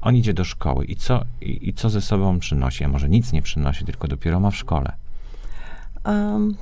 On 0.00 0.16
idzie 0.16 0.34
do 0.34 0.44
szkoły 0.44 0.84
i 0.84 0.96
co, 0.96 1.24
i, 1.40 1.68
i 1.68 1.74
co 1.74 1.90
ze 1.90 2.00
sobą 2.00 2.38
przynosi? 2.38 2.84
A 2.84 2.88
może 2.88 3.08
nic 3.08 3.32
nie 3.32 3.42
przynosi, 3.42 3.84
tylko 3.84 4.08
dopiero 4.08 4.40
ma 4.40 4.50
w 4.50 4.56
szkole. 4.56 4.92
Um, 6.04 6.56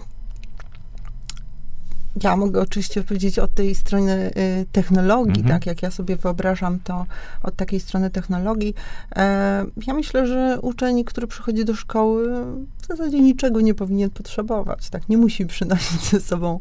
ja 2.23 2.37
mogę 2.37 2.61
oczywiście 2.61 3.05
powiedzieć 3.05 3.39
od 3.39 3.55
tej 3.55 3.75
strony 3.75 4.31
technologii, 4.73 5.41
mhm. 5.41 5.49
tak 5.49 5.67
jak 5.67 5.83
ja 5.83 5.91
sobie 5.91 6.17
wyobrażam 6.17 6.81
to 6.81 7.07
od 7.43 7.57
takiej 7.57 7.81
strony 7.81 8.11
technologii. 8.11 8.75
E, 9.17 9.65
ja 9.87 9.95
myślę, 9.95 10.27
że 10.27 10.59
uczeń, 10.63 11.05
który 11.05 11.27
przychodzi 11.27 11.65
do 11.65 11.75
szkoły, 11.75 12.45
w 12.83 12.87
zasadzie 12.87 13.21
niczego 13.21 13.61
nie 13.61 13.75
powinien 13.75 14.11
potrzebować, 14.11 14.91
tak? 14.91 15.09
Nie 15.09 15.19
musi 15.19 15.47
przynosić 15.47 16.11
ze 16.11 16.21
sobą. 16.21 16.61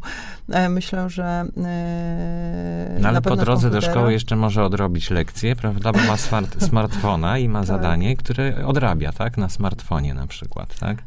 E, 0.50 0.70
myślę, 0.70 1.10
że 1.10 1.46
e, 1.58 2.98
no, 3.00 3.08
ale 3.08 3.22
po 3.22 3.36
drodze 3.36 3.70
do 3.70 3.82
szkoły 3.82 4.14
jeszcze 4.14 4.36
może 4.36 4.64
odrobić 4.64 5.10
lekcję, 5.10 5.56
prawda? 5.56 5.92
Bo 5.92 6.00
ma 6.00 6.18
smart, 6.18 6.64
smartfona 6.68 7.38
i 7.38 7.50
ma 7.50 7.60
tak. 7.60 7.68
zadanie, 7.68 8.18
które 8.18 8.66
odrabia, 8.66 9.12
tak? 9.12 9.38
Na 9.38 9.50
smartfonie 9.50 10.14
na 10.14 10.28
przykład, 10.28 10.80
tak? 10.80 10.98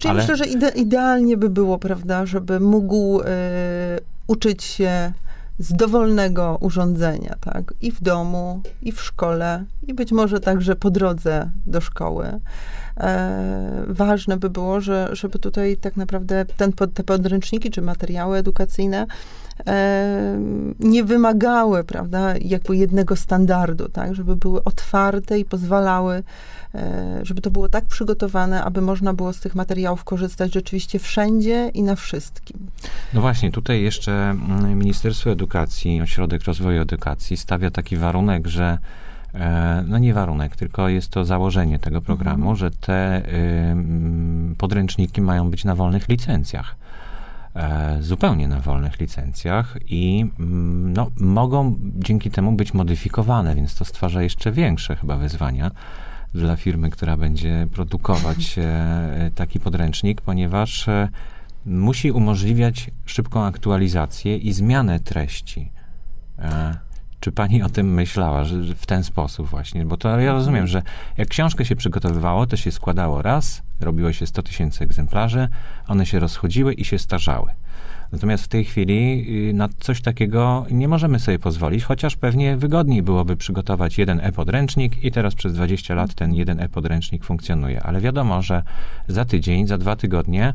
Czyli 0.00 0.10
Ale... 0.10 0.20
myślę, 0.20 0.36
że 0.36 0.46
ide 0.46 0.68
idealnie 0.68 1.36
by 1.36 1.50
było, 1.50 1.78
prawda, 1.78 2.26
żeby 2.26 2.60
mógł 2.60 3.20
y, 3.20 3.24
uczyć 4.26 4.64
się 4.64 5.12
z 5.58 5.72
dowolnego 5.72 6.58
urządzenia, 6.60 7.36
tak? 7.40 7.74
I 7.80 7.92
w 7.92 8.02
domu, 8.02 8.62
i 8.82 8.92
w 8.92 9.00
szkole, 9.00 9.64
i 9.82 9.94
być 9.94 10.12
może 10.12 10.40
także 10.40 10.76
po 10.76 10.90
drodze 10.90 11.50
do 11.66 11.80
szkoły. 11.80 12.40
E, 13.00 13.84
ważne 13.88 14.36
by 14.36 14.50
było, 14.50 14.80
że, 14.80 15.08
żeby 15.12 15.38
tutaj 15.38 15.76
tak 15.76 15.96
naprawdę 15.96 16.44
ten, 16.56 16.72
te 16.72 17.04
podręczniki 17.04 17.70
czy 17.70 17.82
materiały 17.82 18.38
edukacyjne 18.38 19.06
e, 19.66 20.38
nie 20.80 21.04
wymagały, 21.04 21.84
prawda, 21.84 22.34
jakby 22.40 22.76
jednego 22.76 23.16
standardu, 23.16 23.88
tak? 23.88 24.14
Żeby 24.14 24.36
były 24.36 24.64
otwarte 24.64 25.38
i 25.38 25.44
pozwalały 25.44 26.22
żeby 27.22 27.40
to 27.40 27.50
było 27.50 27.68
tak 27.68 27.84
przygotowane, 27.84 28.64
aby 28.64 28.80
można 28.80 29.14
było 29.14 29.32
z 29.32 29.40
tych 29.40 29.54
materiałów 29.54 30.04
korzystać 30.04 30.54
rzeczywiście 30.54 30.98
wszędzie 30.98 31.70
i 31.74 31.82
na 31.82 31.96
wszystkim. 31.96 32.70
No 33.14 33.20
właśnie, 33.20 33.50
tutaj 33.50 33.82
jeszcze 33.82 34.12
mm, 34.12 34.78
Ministerstwo 34.78 35.30
Edukacji, 35.30 36.00
Ośrodek 36.00 36.44
Rozwoju 36.44 36.82
Edukacji 36.82 37.36
stawia 37.36 37.70
taki 37.70 37.96
warunek, 37.96 38.46
że 38.46 38.78
e, 39.34 39.84
no 39.88 39.98
nie 39.98 40.14
warunek, 40.14 40.56
tylko 40.56 40.88
jest 40.88 41.08
to 41.08 41.24
założenie 41.24 41.78
tego 41.78 42.00
programu, 42.00 42.50
mhm. 42.50 42.56
że 42.56 42.70
te 42.70 43.22
podręczniki 44.58 45.20
mają 45.20 45.50
być 45.50 45.64
na 45.64 45.74
wolnych 45.74 46.08
licencjach. 46.08 46.76
E, 47.56 47.96
zupełnie 48.00 48.48
na 48.48 48.60
wolnych 48.60 49.00
licencjach 49.00 49.78
i 49.88 50.26
mm, 50.40 50.92
no, 50.92 51.10
mogą 51.20 51.76
dzięki 51.80 52.30
temu 52.30 52.52
być 52.52 52.74
modyfikowane, 52.74 53.54
więc 53.54 53.74
to 53.74 53.84
stwarza 53.84 54.22
jeszcze 54.22 54.52
większe 54.52 54.96
chyba 54.96 55.16
wyzwania 55.16 55.70
dla 56.34 56.56
firmy, 56.56 56.90
która 56.90 57.16
będzie 57.16 57.66
produkować 57.72 58.54
e, 58.58 59.30
taki 59.34 59.60
podręcznik, 59.60 60.20
ponieważ 60.20 60.88
e, 60.88 61.08
musi 61.66 62.12
umożliwiać 62.12 62.90
szybką 63.06 63.44
aktualizację 63.44 64.36
i 64.36 64.52
zmianę 64.52 65.00
treści. 65.00 65.70
E, 66.38 66.76
czy 67.20 67.32
pani 67.32 67.62
o 67.62 67.68
tym 67.68 67.94
myślała, 67.94 68.44
że 68.44 68.64
że 68.64 68.74
w 68.74 68.86
ten 68.86 69.04
sposób 69.04 69.48
właśnie? 69.48 69.84
Bo 69.84 69.96
to 69.96 70.20
ja 70.20 70.32
rozumiem, 70.32 70.66
że 70.66 70.82
jak 71.16 71.28
książkę 71.28 71.64
się 71.64 71.76
przygotowywało, 71.76 72.46
to 72.46 72.56
się 72.56 72.70
składało 72.72 73.22
raz, 73.22 73.62
robiło 73.80 74.12
się 74.12 74.26
100 74.26 74.42
tysięcy 74.42 74.84
egzemplarzy, 74.84 75.48
one 75.88 76.06
się 76.06 76.18
rozchodziły 76.18 76.74
i 76.74 76.84
się 76.84 76.98
starzały. 76.98 77.50
Natomiast 78.12 78.44
w 78.44 78.48
tej 78.48 78.64
chwili 78.64 79.26
y, 79.50 79.52
na 79.52 79.68
coś 79.80 80.00
takiego 80.02 80.66
nie 80.70 80.88
możemy 80.88 81.18
sobie 81.18 81.38
pozwolić, 81.38 81.84
chociaż 81.84 82.16
pewnie 82.16 82.56
wygodniej 82.56 83.02
byłoby 83.02 83.36
przygotować 83.36 83.98
jeden 83.98 84.20
e-podręcznik 84.20 85.04
i 85.04 85.12
teraz 85.12 85.34
przez 85.34 85.52
20 85.54 85.94
lat 85.94 86.14
ten 86.14 86.34
jeden 86.34 86.60
e-podręcznik 86.60 87.24
funkcjonuje. 87.24 87.82
Ale 87.82 88.00
wiadomo, 88.00 88.42
że 88.42 88.62
za 89.08 89.24
tydzień, 89.24 89.66
za 89.66 89.78
dwa 89.78 89.96
tygodnie 89.96 90.52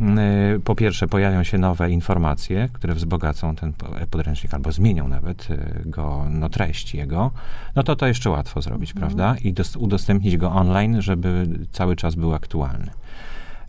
y, 0.00 0.60
po 0.60 0.74
pierwsze 0.74 1.06
pojawią 1.08 1.42
się 1.42 1.58
nowe 1.58 1.90
informacje, 1.90 2.68
które 2.72 2.94
wzbogacą 2.94 3.56
ten 3.56 3.72
po- 3.72 4.00
e-podręcznik 4.00 4.54
albo 4.54 4.72
zmienią 4.72 5.08
nawet 5.08 5.50
y, 5.50 5.82
go, 5.86 6.24
no 6.30 6.48
treść 6.48 6.94
jego, 6.94 7.30
no 7.76 7.82
to 7.82 7.96
to 7.96 8.06
jeszcze 8.06 8.30
łatwo 8.30 8.62
zrobić, 8.62 8.92
prawda? 8.92 9.36
I 9.44 9.52
dos- 9.52 9.76
udostępnić 9.76 10.36
go 10.36 10.52
online, 10.52 11.02
żeby 11.02 11.46
cały 11.72 11.96
czas 11.96 12.14
był 12.14 12.34
aktualny. 12.34 12.90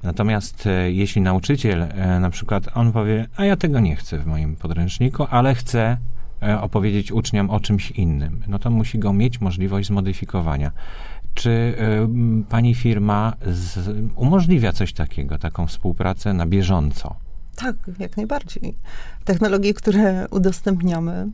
Natomiast 0.08 0.68
e, 0.68 0.92
jeśli 0.92 1.22
nauczyciel 1.22 1.82
e, 1.82 2.20
na 2.20 2.30
przykład 2.30 2.70
on 2.74 2.92
powie, 2.92 3.28
a 3.36 3.46
ja 3.46 3.56
tego 3.56 3.80
nie 3.80 3.96
chcę 3.96 4.20
w 4.20 4.26
moim 4.26 4.56
podręczniku, 4.56 5.28
ale 5.30 5.56
chcę 5.56 5.98
e, 6.44 6.62
opowiedzieć 6.62 7.12
uczniom 7.12 7.50
o 7.50 7.60
czymś 7.60 7.92
innym, 7.92 8.42
no 8.48 8.60
to 8.60 8.70
musi 8.70 9.00
go 9.00 9.14
mieć 9.14 9.42
możliwość 9.42 9.88
zmodyfikowania. 9.88 10.72
Czy 11.34 11.76
pani 12.50 12.76
firma 12.76 13.34
z, 13.48 13.90
umożliwia 14.16 14.72
coś 14.72 14.94
takiego, 14.94 15.38
taką 15.38 15.68
współpracę 15.68 16.34
na 16.34 16.46
bieżąco? 16.46 17.16
Tak, 17.58 17.76
jak 18.00 18.18
najbardziej. 18.18 18.78
Technologie, 19.26 19.74
które 19.74 20.28
udostępniamy, 20.30 21.28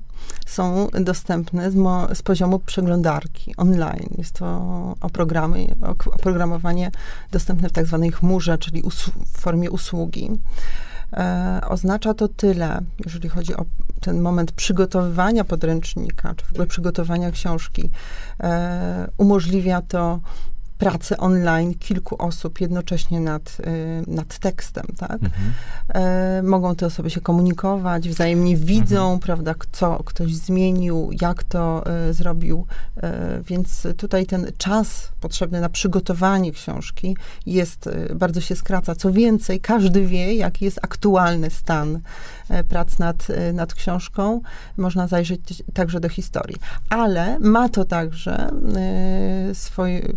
są 0.46 0.88
dostępne 1.01 1.72
z, 1.72 1.75
mo- 1.75 2.15
z 2.15 2.22
poziomu 2.22 2.60
przeglądarki 2.60 3.56
online. 3.58 4.10
Jest 4.18 4.32
to 4.32 4.96
oprogramy, 5.01 5.68
oprogramowanie 6.06 6.92
dostępne 7.32 7.70
w 7.70 7.72
tak 7.72 7.86
zwanej 7.86 8.12
chmurze, 8.12 8.58
czyli 8.58 8.84
w 9.34 9.39
formie 9.39 9.72
usługi. 9.72 10.32
E, 11.13 11.62
oznacza 11.68 12.13
to 12.13 12.27
tyle, 12.27 12.80
jeżeli 13.06 13.30
chodzi 13.30 13.56
o 13.56 13.65
ten 14.01 14.22
moment 14.22 14.51
przygotowywania 14.51 15.44
podręcznika, 15.44 16.36
czy 16.36 16.46
w 16.46 16.51
ogóle 16.51 16.68
przygotowania 16.68 17.32
książki. 17.32 17.89
E, 18.39 19.10
umożliwia 19.18 19.82
to 19.82 20.20
pracę 20.83 21.17
online 21.17 21.73
kilku 21.73 22.15
osób 22.21 22.61
jednocześnie 22.61 23.19
nad, 23.19 23.57
y, 23.59 24.11
nad 24.11 24.39
tekstem, 24.39 24.85
tak? 24.97 25.11
Mhm. 25.11 25.53
E, 25.89 26.43
mogą 26.43 26.75
te 26.75 26.85
osoby 26.85 27.09
się 27.09 27.21
komunikować, 27.21 28.09
wzajemnie 28.09 28.57
widzą, 28.57 29.19
prawda, 29.19 29.53
k- 29.53 29.67
co 29.71 30.03
ktoś 30.03 30.35
zmienił, 30.35 31.09
jak 31.21 31.43
to 31.43 31.83
e, 31.85 32.13
zrobił, 32.13 32.65
e, 32.97 33.41
więc 33.47 33.87
tutaj 33.97 34.25
ten 34.25 34.47
czas 34.57 35.09
potrzebny 35.21 35.61
na 35.61 35.69
przygotowanie 35.69 36.51
książki 36.51 37.17
jest, 37.45 37.87
e, 37.87 38.15
bardzo 38.15 38.41
się 38.41 38.55
skraca. 38.55 38.95
Co 38.95 39.11
więcej, 39.11 39.59
każdy 39.59 40.05
wie, 40.07 40.33
jaki 40.35 40.65
jest 40.65 40.79
aktualny 40.81 41.49
stan 41.49 41.99
e, 42.49 42.63
prac 42.63 42.99
nad, 42.99 43.27
nad 43.53 43.73
książką. 43.73 44.41
Można 44.77 45.07
zajrzeć 45.07 45.63
także 45.73 45.99
do 45.99 46.09
historii. 46.09 46.57
Ale 46.89 47.39
ma 47.39 47.69
to 47.69 47.85
także 47.85 48.49
e, 48.75 49.55
swoje, 49.55 50.13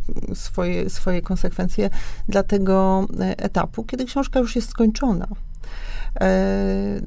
swoje, 0.57 0.91
swoje 0.91 1.23
konsekwencje 1.23 1.91
dla 2.29 2.43
tego 2.43 3.07
e, 3.21 3.39
etapu, 3.39 3.85
kiedy 3.85 4.05
książka 4.05 4.41
już 4.41 4.57
jest 4.57 4.69
skończona. 4.71 5.27
E, 6.21 6.31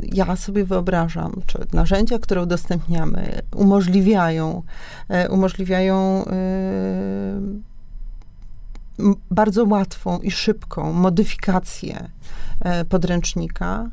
Ja 0.03 0.35
sobie 0.35 0.65
wyobrażam, 0.65 1.41
czy 1.45 1.57
narzędzia, 1.73 2.19
które 2.19 2.41
udostępniamy, 2.41 3.41
umożliwiają, 3.55 4.63
e, 5.09 5.29
umożliwiają 5.29 6.25
bardzo 9.31 9.63
łatwą 9.65 10.19
i 10.19 10.31
szybką 10.31 10.93
modyfikację 10.93 12.09
podręcznika, 12.89 13.89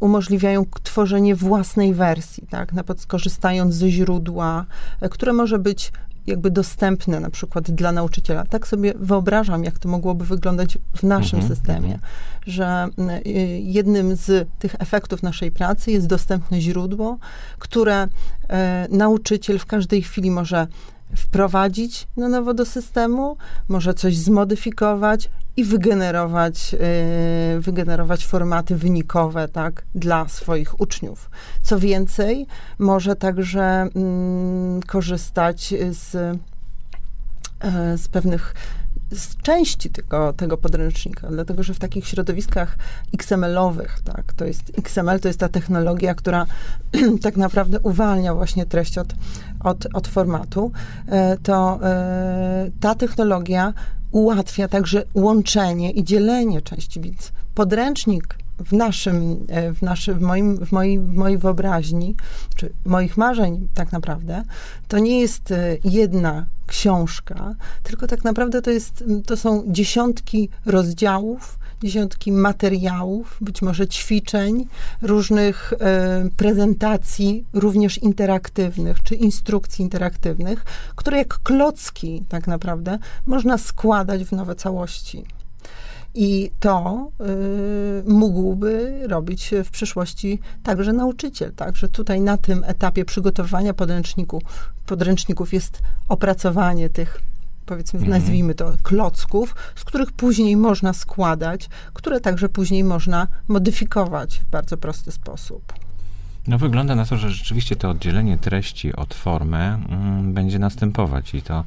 umożliwiają 0.00 0.66
tworzenie 0.82 1.34
własnej 1.34 1.94
wersji, 1.94 2.46
tak, 2.50 2.72
na 2.72 2.82
skorzystając 2.96 3.74
ze 3.74 3.90
źródła, 3.90 4.66
które 5.10 5.32
może 5.32 5.58
być 5.58 5.92
jakby 6.26 6.50
dostępne 6.50 7.20
na 7.20 7.30
przykład 7.30 7.70
dla 7.70 7.92
nauczyciela. 7.92 8.44
Tak 8.44 8.66
sobie 8.66 8.92
wyobrażam, 8.96 9.64
jak 9.64 9.78
to 9.78 9.88
mogłoby 9.88 10.24
wyglądać 10.24 10.78
w 10.96 11.02
naszym 11.02 11.40
Mhm, 11.40 11.56
systemie, 11.56 11.94
mhm. 11.94 12.00
że 12.46 12.88
y, 13.26 13.30
jednym 13.62 14.16
z 14.16 14.48
tych 14.58 14.74
efektów 14.78 15.22
naszej 15.22 15.50
pracy 15.50 15.90
jest 15.90 16.06
dostępne 16.06 16.60
źródło, 16.60 17.18
które 17.58 18.08
e, 18.48 18.88
nauczyciel 18.90 19.58
w 19.58 19.66
każdej 19.66 20.02
chwili 20.02 20.30
może 20.30 20.66
wprowadzić 21.16 22.08
na 22.16 22.28
nowo 22.28 22.54
do 22.54 22.66
systemu, 22.66 23.36
może 23.68 23.94
coś 23.94 24.16
zmodyfikować 24.16 25.30
i 25.56 25.64
wygenerować, 25.64 26.74
e, 26.74 27.60
wygenerować 27.60 28.26
formaty 28.26 28.76
wynikowe 28.76 29.48
tak, 29.48 29.82
dla 29.94 30.28
swoich 30.28 30.80
uczniów. 30.80 31.30
Co 31.62 31.78
więcej, 31.78 32.46
może 32.78 33.16
także 33.16 33.62
mm, 33.94 34.82
korzystać 34.82 35.74
z, 35.90 36.14
e, 37.60 37.98
z 37.98 38.08
pewnych 38.08 38.54
z 39.10 39.36
części 39.36 39.90
tego, 39.90 40.32
tego 40.32 40.56
podręcznika, 40.56 41.28
dlatego 41.30 41.62
że 41.62 41.74
w 41.74 41.78
takich 41.78 42.08
środowiskach 42.08 42.76
XML-owych, 43.14 44.00
tak, 44.04 44.32
to 44.32 44.44
jest 44.44 44.72
XML 44.78 45.20
to 45.20 45.28
jest 45.28 45.40
ta 45.40 45.48
technologia, 45.48 46.14
która 46.14 46.46
tak 47.22 47.36
naprawdę 47.36 47.80
uwalnia 47.80 48.34
właśnie 48.34 48.66
treść 48.66 48.98
od, 48.98 49.14
od, 49.60 49.86
od 49.94 50.08
formatu, 50.08 50.72
e, 51.08 51.36
to 51.42 51.78
e, 51.82 52.70
ta 52.80 52.94
technologia 52.94 53.72
ułatwia 54.10 54.68
także 54.68 55.02
łączenie 55.14 55.90
i 55.90 56.04
dzielenie 56.04 56.62
części, 56.62 57.00
więc 57.00 57.32
podręcznik 57.54 58.34
w 58.64 58.72
naszym, 58.72 59.46
e, 59.48 59.72
w, 59.72 59.82
naszym, 59.82 60.18
w, 60.18 60.22
moim, 60.22 60.66
w, 60.66 60.72
mojej, 60.72 60.98
w 60.98 61.14
mojej 61.14 61.38
wyobraźni, 61.38 62.16
czy 62.56 62.72
moich 62.84 63.16
marzeń 63.16 63.68
tak 63.74 63.92
naprawdę, 63.92 64.42
to 64.88 64.98
nie 64.98 65.20
jest 65.20 65.52
e, 65.52 65.76
jedna 65.84 66.46
książka, 66.66 67.54
tylko 67.82 68.06
tak 68.06 68.24
naprawdę 68.24 68.62
to, 68.62 68.70
jest, 68.70 69.04
to 69.26 69.36
są 69.36 69.64
dziesiątki 69.66 70.48
rozdziałów, 70.66 71.58
dziesiątki 71.82 72.32
materiałów, 72.32 73.38
być 73.40 73.62
może 73.62 73.88
ćwiczeń, 73.88 74.66
różnych 75.02 75.72
e, 75.80 76.28
prezentacji, 76.36 77.44
również 77.52 77.98
interaktywnych, 77.98 79.02
czy 79.02 79.14
instrukcji 79.14 79.82
interaktywnych, 79.82 80.64
które 80.96 81.18
jak 81.18 81.38
klocki 81.38 82.24
tak 82.28 82.46
naprawdę 82.46 82.98
można 83.26 83.58
składać 83.58 84.24
w 84.24 84.32
nowe 84.32 84.54
całości. 84.54 85.24
I 86.14 86.50
to 86.60 87.08
y, 87.20 88.02
mógłby 88.12 89.00
robić 89.08 89.54
w 89.64 89.70
przyszłości 89.70 90.40
także 90.62 90.92
nauczyciel. 90.92 91.52
Także 91.52 91.88
tutaj 91.88 92.20
na 92.20 92.36
tym 92.36 92.64
etapie 92.64 93.04
przygotowania 93.04 93.74
podręczniku, 93.74 94.42
podręczników 94.86 95.52
jest 95.52 95.82
opracowanie 96.08 96.88
tych, 96.90 97.20
powiedzmy, 97.66 98.00
Mhm. 98.00 98.18
nazwijmy 98.20 98.54
to, 98.54 98.72
klocków, 98.82 99.54
z 99.76 99.84
których 99.84 100.12
później 100.12 100.56
można 100.56 100.92
składać, 100.92 101.68
które 101.94 102.20
także 102.20 102.48
później 102.48 102.84
można 102.84 103.26
modyfikować 103.48 104.38
w 104.38 104.50
bardzo 104.50 104.76
prosty 104.76 105.10
sposób. 105.12 105.72
No 106.46 106.58
wygląda 106.58 106.94
na 106.94 107.04
to, 107.04 107.16
że 107.16 107.30
rzeczywiście 107.30 107.76
to 107.76 107.90
oddzielenie 107.90 108.38
treści 108.38 108.96
od 108.96 109.14
formy 109.14 109.58
mm, 109.58 110.32
będzie 110.32 110.58
następować 110.58 111.34
i 111.34 111.42
to 111.42 111.64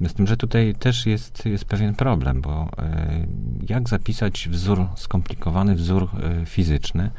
z 0.00 0.14
tym, 0.14 0.26
że 0.26 0.36
tutaj 0.36 0.74
też 0.78 1.06
jest, 1.06 1.46
jest 1.46 1.64
pewien 1.64 1.94
problem, 1.94 2.40
bo 2.40 2.68
e, 2.78 3.26
jak 3.68 3.88
zapisać 3.88 4.48
wzór, 4.48 4.86
skomplikowany 4.96 5.74
wzór 5.74 6.08
e, 6.42 6.46
fizyczny 6.46 7.10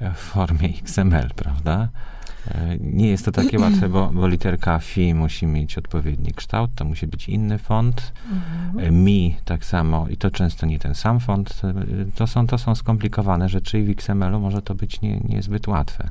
e, 0.00 0.14
w 0.14 0.18
formie 0.18 0.68
XML, 0.68 1.30
prawda? 1.36 1.88
Nie 2.80 3.08
jest 3.08 3.24
to 3.24 3.32
takie 3.32 3.58
łatwe, 3.58 3.88
bo, 3.88 4.10
bo 4.14 4.28
literka 4.28 4.78
fi 4.78 5.14
musi 5.14 5.46
mieć 5.46 5.78
odpowiedni 5.78 6.32
kształt, 6.32 6.70
to 6.74 6.84
musi 6.84 7.06
być 7.06 7.28
inny 7.28 7.58
font. 7.58 8.12
E, 8.78 8.90
Mi 8.90 9.36
tak 9.44 9.64
samo 9.64 10.08
i 10.08 10.16
to 10.16 10.30
często 10.30 10.66
nie 10.66 10.78
ten 10.78 10.94
sam 10.94 11.20
font. 11.20 11.62
To 12.14 12.26
są, 12.26 12.46
to 12.46 12.58
są 12.58 12.74
skomplikowane 12.74 13.48
rzeczy 13.48 13.78
i 13.78 13.84
w 13.84 13.90
XML-u 13.90 14.40
może 14.40 14.62
to 14.62 14.74
być 14.74 15.00
nie, 15.00 15.20
niezbyt 15.20 15.68
łatwe. 15.68 16.08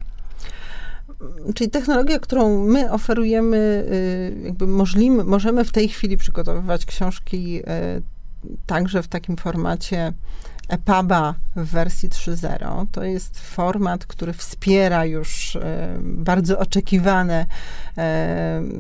Czyli 1.56 1.70
technologia, 1.70 2.20
którą 2.20 2.66
my 2.66 2.92
oferujemy, 2.92 3.58
y, 3.58 4.42
jakby 4.44 4.68
możlimy, 4.68 5.24
możemy 5.24 5.64
w 5.64 5.72
tej 5.72 5.90
chwili 5.90 6.18
przygotowywać 6.18 6.86
książki 6.86 7.60
y, 7.60 7.64
także 8.66 9.04
w 9.04 9.08
takim 9.08 9.38
formacie 9.38 10.14
EPUBa 10.70 11.36
w 11.56 11.66
wersji 11.66 12.10
3.0. 12.10 12.86
To 12.92 13.04
jest 13.04 13.40
format, 13.40 14.06
który 14.06 14.34
wspiera 14.34 15.06
już 15.06 15.56
y, 15.56 15.62
bardzo 16.02 16.60
oczekiwane 16.60 17.46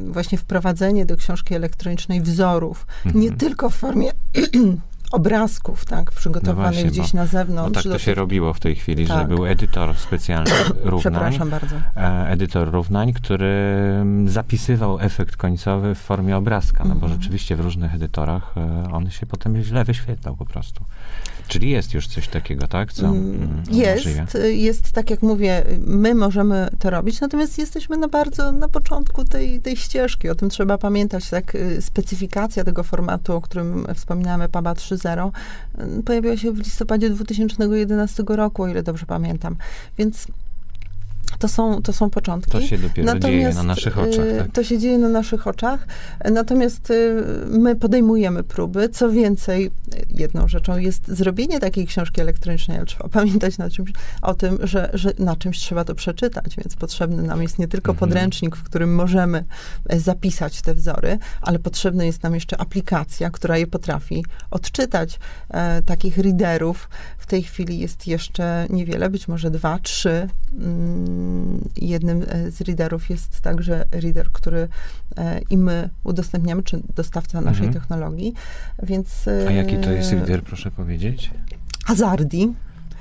właśnie 0.08 0.38
wprowadzenie 0.38 1.06
do 1.06 1.18
książki 1.18 1.56
elektronicznej 1.56 2.22
wzorów. 2.22 2.88
Mhm. 3.06 3.24
Nie 3.24 3.32
tylko 3.32 3.70
w 3.70 3.76
formie 3.76 4.12
obrazków, 5.12 5.86
tak, 5.86 6.12
przygotowanych 6.12 6.66
No 6.66 6.72
właśnie, 6.72 6.90
gdzieś 6.92 7.12
bo- 7.12 7.18
na 7.18 7.26
zewnątrz. 7.26 7.74
tak 7.74 7.84
do 7.84 7.92
to 7.92 8.00
się 8.00 8.14
robiło 8.14 8.54
w 8.54 8.60
tej 8.60 8.76
chwili, 8.76 9.08
że 9.08 9.14
Tak. 9.14 9.28
był 9.28 9.46
edytor 9.46 9.96
specjalny 9.98 10.52
równań. 10.84 11.14
Przepraszam 11.14 11.50
bardzo. 11.50 11.76
e, 11.98 12.28
edytor 12.30 12.72
równań, 12.72 13.14
który 13.14 13.46
mm, 14.02 14.30
zapisywał 14.30 15.00
efekt 15.00 15.36
końcowy 15.38 15.96
w 15.96 16.00
formie 16.00 16.38
obrazka, 16.38 16.84
no 16.84 16.96
bo 16.96 17.06
Mhm. 17.06 17.14
rzeczywiście 17.14 17.56
w 17.56 17.60
różnych 17.60 17.96
edytorach 17.96 18.54
e, 18.58 18.90
on 18.92 19.10
się 19.10 19.26
potem 19.26 19.62
źle 19.64 19.84
wyświetlał 19.84 20.36
po 20.36 20.46
prostu. 20.46 20.84
Czyli 21.48 21.70
jest 21.70 21.94
już 21.94 22.08
coś 22.08 22.28
takiego, 22.28 22.68
tak? 22.68 22.94
Co 22.94 23.06
Mm, 23.08 23.36
mm. 23.36 23.64
Jest, 23.72 24.38
jest, 24.44 24.92
tak 24.92 25.10
jak 25.10 25.22
mówię, 25.22 25.64
my 25.80 26.16
możemy 26.16 26.70
to 26.80 26.90
robić, 26.90 27.22
natomiast 27.22 27.58
jesteśmy 27.58 27.98
na 27.98 28.08
bardzo 28.08 28.52
na 28.52 28.68
początku 28.70 29.24
tej, 29.24 29.60
tej 29.62 29.78
ścieżki. 29.78 30.30
O 30.30 30.36
tym 30.36 30.50
trzeba 30.50 30.78
pamiętać. 30.78 31.30
Tak, 31.30 31.56
y, 31.56 31.82
specyfikacja 31.82 32.64
tego 32.64 32.84
formatu, 32.84 33.34
o 33.36 33.42
którym 33.42 33.86
wspominałem, 33.96 34.42
EPABA 34.42 34.76
3.0, 34.98 35.32
y, 36.00 36.04
pojawiła 36.04 36.38
się 36.38 36.52
w 36.52 36.58
listopadzie 36.58 37.10
2011 37.10 38.24
roku, 38.28 38.64
o 38.64 38.68
ile 38.68 38.84
dobrze 38.84 39.06
pamiętam. 39.06 39.56
Więc 39.98 40.28
to 41.40 41.48
są, 41.48 41.82
to 41.82 41.94
są 41.94 42.10
początki. 42.10 42.52
To 42.52 42.62
się 42.62 42.78
dopiero 42.78 43.20
dzieje 43.20 43.54
na 43.54 43.64
naszych 43.64 43.98
oczach. 44.00 44.26
y, 44.26 44.38
Tak? 44.38 44.52
To 44.52 44.64
się 44.64 44.80
dzieje 44.80 44.98
na 44.98 45.10
naszych 45.10 45.48
oczach. 45.48 45.88
Natomiast 46.32 46.92
y, 46.92 47.24
my 47.48 47.76
podejmujemy 47.76 48.44
próby. 48.44 48.90
Co 48.90 49.12
więcej, 49.12 49.72
jedną 50.10 50.48
rzeczą 50.48 50.78
jest 50.78 51.08
zrobienie 51.08 51.60
takiej 51.60 51.88
książki 51.88 52.22
elektronicznej, 52.22 52.78
ale 52.78 52.86
trzeba 52.86 53.10
pamiętać 53.20 53.58
na 53.58 53.70
czymś, 53.70 53.92
o 54.22 54.34
tym, 54.34 54.58
że, 54.64 54.90
że 54.94 55.12
na 55.20 55.36
czymś 55.36 55.60
trzeba 55.60 55.84
to 55.84 55.96
przeczytać, 55.96 56.56
więc 56.58 56.76
potrzebny 56.76 57.24
nam 57.24 57.42
jest 57.42 57.60
nie 57.60 57.68
tylko 57.68 57.92
Mhm. 57.92 58.10
podręcznik, 58.10 58.56
w 58.56 58.64
którym 58.64 58.96
możemy 58.96 59.44
e, 59.90 60.00
zapisać 60.00 60.62
te 60.62 60.74
wzory, 60.74 61.18
ale 61.42 61.60
potrzebna 61.60 62.04
jest 62.04 62.24
nam 62.24 62.36
jeszcze 62.36 62.62
aplikacja, 62.62 63.30
która 63.30 63.58
je 63.58 63.68
potrafi 63.68 64.26
odczytać. 64.52 65.20
E, 65.50 65.82
takich 65.82 66.18
readerów 66.18 66.90
w 67.26 67.28
tej 67.28 67.44
chwili 67.44 67.80
jest 67.80 68.08
jeszcze 68.08 68.68
niewiele, 68.70 69.10
być 69.10 69.28
może 69.28 69.52
dwa, 69.52 69.80
trzy. 69.80 70.28
Mm, 70.60 71.70
Jednym 71.78 72.26
e, 72.28 72.52
z 72.52 72.62
readerów 72.62 73.10
jest 73.10 73.42
także 73.42 73.86
reader, 73.92 74.32
który 74.32 74.68
e, 75.18 75.40
i 75.50 75.58
my 75.58 75.90
udostępniamy, 76.04 76.64
czy 76.64 76.80
dostawca 76.96 77.42
naszej 77.42 77.66
Mhm. 77.66 77.74
technologii, 77.74 78.34
więc... 78.84 79.28
A 79.48 79.52
jaki 79.52 79.78
to 79.78 79.92
jest 79.92 80.14
e, 80.14 80.16
reader, 80.16 80.44
proszę 80.44 80.72
powiedzieć? 80.72 81.32
Hazardi, 81.86 82.54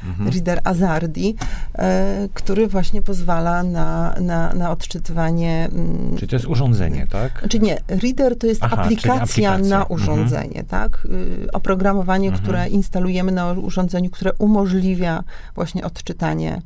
Mhm. 0.04 0.28
reader 0.30 0.60
Azardi, 0.64 1.36
e, 1.74 2.28
który 2.34 2.68
właśnie 2.68 3.02
pozwala 3.02 3.62
na, 3.62 4.14
na, 4.20 4.54
na 4.54 4.70
odczytywanie. 4.70 5.68
mm, 5.72 6.16
Czyli 6.16 6.28
to 6.28 6.36
jest 6.36 6.46
urządzenie, 6.46 7.06
tak? 7.10 7.38
Znaczy 7.38 7.58
nie, 7.58 7.78
reader 7.88 8.38
to 8.38 8.46
jest 8.46 8.62
Aha, 8.64 8.76
aplikacja, 8.76 9.14
aplikacja. 9.22 9.58
na 9.68 9.80
Mhm. 9.82 9.86
urządzenie, 10.00 10.64
tak? 10.64 11.06
Y, 11.46 11.52
Oprogramowanie, 11.52 12.28
Mhm. 12.28 12.42
które 12.42 12.68
instalujemy 12.68 13.32
na 13.32 13.52
urządzeniu, 13.52 14.10
które 14.10 14.32
umożliwia 14.38 15.24
właśnie 15.54 15.84
odczytanie 15.84 16.62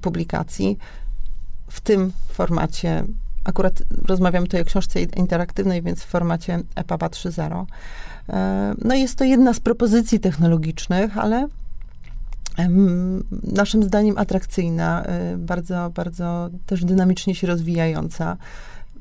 publikacji 0.00 0.78
w 1.68 1.80
tym 1.80 2.12
formacie. 2.28 3.04
Akurat 3.44 3.82
rozmawiam 4.08 4.44
tutaj 4.44 4.60
o 4.62 4.64
książce 4.64 5.02
interaktywnej, 5.02 5.82
więc 5.82 6.02
w 6.02 6.06
formacie 6.06 6.60
EPUB 6.74 7.02
3.0. 7.02 7.66
E, 8.28 8.74
No 8.84 8.94
jest 8.94 9.18
to 9.18 9.24
jedna 9.24 9.54
z 9.54 9.60
propozycji 9.60 10.20
technologicznych, 10.20 11.18
ale 11.18 11.46
naszym 13.42 13.82
zdaniem 13.82 14.18
atrakcyjna, 14.18 15.04
y, 15.34 15.38
bardzo, 15.38 15.90
bardzo 15.94 16.50
też 16.66 16.84
dynamicznie 16.84 17.34
się 17.34 17.46
rozwijająca. 17.46 18.36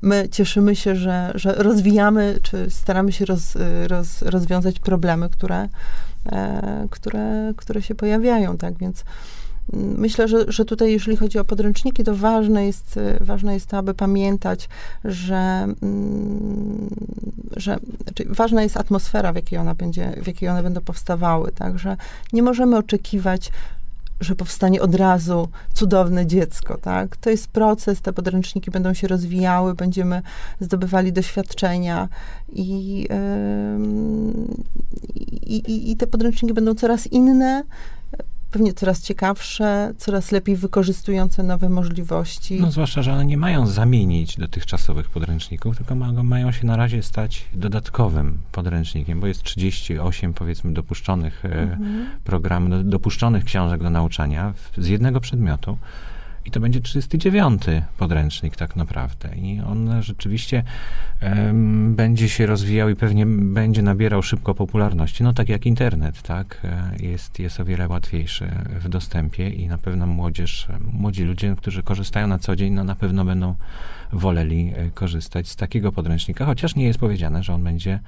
My 0.01 0.29
cieszymy 0.29 0.75
się, 0.75 0.95
że, 0.95 1.31
że 1.35 1.53
rozwijamy, 1.53 2.39
czy 2.41 2.69
staramy 2.69 3.11
się 3.11 3.25
roz, 3.25 3.55
y, 3.55 3.87
roz, 3.87 4.21
rozwiązać 4.21 4.79
problemy, 4.79 5.29
które, 5.29 5.69
e, 6.31 6.87
które, 6.89 7.53
które 7.57 7.81
się 7.81 7.95
pojawiają, 7.95 8.57
tak, 8.57 8.77
więc 8.77 9.03
Myślę, 9.73 10.27
że, 10.27 10.51
że 10.51 10.65
tutaj, 10.65 10.91
jeżeli 10.91 11.17
chodzi 11.17 11.39
o 11.39 11.45
podręczniki, 11.45 12.03
to 12.03 12.15
ważne 12.15 12.65
jest, 12.65 12.99
ważne 13.21 13.53
jest 13.53 13.67
to, 13.67 13.77
aby 13.77 13.93
pamiętać, 13.93 14.69
że, 15.05 15.67
mm, 15.81 16.89
że 17.57 17.79
znaczy 18.03 18.25
ważna 18.29 18.63
jest 18.63 18.77
atmosfera, 18.77 19.33
w 19.33 19.35
jakiej, 19.35 19.59
ona 19.59 19.75
będzie, 19.75 20.13
w 20.23 20.27
jakiej 20.27 20.49
one 20.49 20.63
będą 20.63 20.81
powstawały. 20.81 21.51
Także 21.51 21.97
nie 22.33 22.43
możemy 22.43 22.77
oczekiwać, 22.77 23.51
że 24.21 24.35
powstanie 24.35 24.81
od 24.81 24.95
razu 24.95 25.47
cudowne 25.73 26.25
dziecko, 26.25 26.77
tak? 26.77 27.17
To 27.17 27.29
jest 27.29 27.47
proces, 27.47 28.01
te 28.01 28.13
podręczniki 28.13 28.71
będą 28.71 28.93
się 28.93 29.07
rozwijały, 29.07 29.73
będziemy 29.73 30.21
zdobywali 30.59 31.13
doświadczenia 31.13 32.09
i, 32.49 33.07
i, 35.45 35.55
i, 35.55 35.91
i 35.91 35.97
te 35.97 36.07
podręczniki 36.07 36.53
będą 36.53 36.75
coraz 36.75 37.07
inne, 37.07 37.63
pewnie 38.51 38.73
coraz 38.73 39.01
ciekawsze, 39.01 39.93
coraz 39.97 40.31
lepiej 40.31 40.55
wykorzystujące 40.55 41.43
nowe 41.43 41.69
możliwości. 41.69 42.61
No 42.61 42.71
zwłaszcza, 42.71 43.01
że 43.01 43.13
one 43.13 43.25
nie 43.25 43.37
mają 43.37 43.67
zamienić 43.67 44.37
dotychczasowych 44.37 45.09
podręczników, 45.09 45.77
tylko 45.77 45.95
ma, 45.95 46.23
mają 46.23 46.51
się 46.51 46.65
na 46.67 46.75
razie 46.75 47.03
stać 47.03 47.45
dodatkowym 47.53 48.37
podręcznikiem, 48.51 49.19
bo 49.19 49.27
jest 49.27 49.43
38 49.43 50.33
powiedzmy 50.33 50.73
dopuszczonych 50.73 51.45
e, 51.45 51.47
Mhm. 51.61 52.05
program, 52.23 52.69
do- 52.69 52.83
dopuszczonych 52.83 53.43
książek 53.43 53.83
do 53.83 53.89
nauczania 53.89 54.53
w, 54.55 54.83
z 54.83 54.87
jednego 54.87 55.19
przedmiotu. 55.19 55.77
I 56.45 56.51
to 56.51 56.59
będzie 56.59 56.81
39 56.81 57.61
podręcznik 57.97 58.55
tak 58.55 58.75
naprawdę. 58.75 59.35
I 59.35 59.61
on 59.61 60.01
rzeczywiście 60.01 60.63
em, 61.19 61.95
będzie 61.95 62.29
się 62.29 62.45
rozwijał 62.45 62.89
i 62.89 62.95
pewnie 62.95 63.25
będzie 63.25 63.81
nabierał 63.81 64.23
szybko 64.23 64.55
popularności. 64.55 65.23
No 65.23 65.33
tak 65.33 65.49
jak 65.49 65.65
internet, 65.65 66.21
tak? 66.21 66.61
E, 66.63 66.91
Jest, 66.99 67.39
jest 67.39 67.59
o 67.59 67.65
wiele 67.65 67.87
łatwiejszy 67.87 68.51
w 68.79 68.89
dostępie 68.89 69.49
i 69.49 69.67
na 69.67 69.77
pewno 69.77 70.07
młodzież, 70.07 70.67
młodzi 70.93 71.23
ludzie, 71.23 71.55
którzy 71.57 71.83
korzystają 71.83 72.27
na 72.27 72.39
co 72.39 72.55
dzień, 72.55 72.73
no 72.73 72.83
na 72.83 72.95
pewno 72.95 73.25
będą 73.25 73.55
woleli 74.13 74.73
e, 74.75 74.89
korzystać 74.89 75.49
z 75.49 75.55
takiego 75.55 75.91
podręcznika, 75.91 76.45
chociaż 76.45 76.75
nie 76.75 76.85
jest 76.85 76.99
powiedziane, 76.99 77.43
że 77.43 77.53
on 77.53 77.63
będzie 77.63 77.99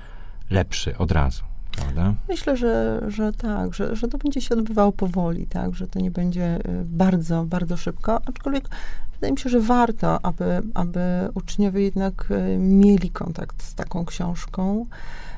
lepszy 0.49 0.97
od 0.97 1.11
razu. 1.11 1.52
Prawda? 1.75 2.13
Myślę, 2.29 2.57
że, 2.57 3.01
że 3.07 3.31
tak, 3.33 3.73
że, 3.73 3.95
że 3.95 4.07
to 4.07 4.17
będzie 4.17 4.41
się 4.41 4.55
odbywało 4.55 4.91
powoli, 4.91 5.47
tak, 5.47 5.75
że 5.75 5.87
to 5.87 5.99
nie 5.99 6.11
będzie 6.11 6.57
y, 6.57 6.85
bardzo, 6.85 7.43
bardzo 7.45 7.77
szybko, 7.77 8.21
aczkolwiek 8.25 8.69
wydaje 9.13 9.31
mi 9.33 9.39
się, 9.39 9.49
że 9.49 9.59
warto, 9.59 10.25
aby, 10.25 10.61
aby 10.73 10.99
uczniowie 11.33 11.81
jednak 11.81 12.27
y, 12.31 12.57
mieli 12.59 13.09
kontakt 13.09 13.63
z 13.63 13.75
taką 13.75 14.05
książką, 14.05 14.85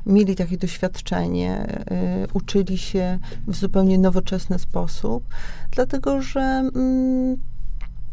mieli 0.06 0.36
takie 0.36 0.58
doświadczenie, 0.58 1.68
y, 2.26 2.28
uczyli 2.34 2.78
się 2.78 3.20
w 3.48 3.56
zupełnie 3.56 3.98
nowoczesny 3.98 4.60
sposób, 4.60 5.24
dlatego 5.72 6.22
że 6.22 6.42
mm, 6.76 7.38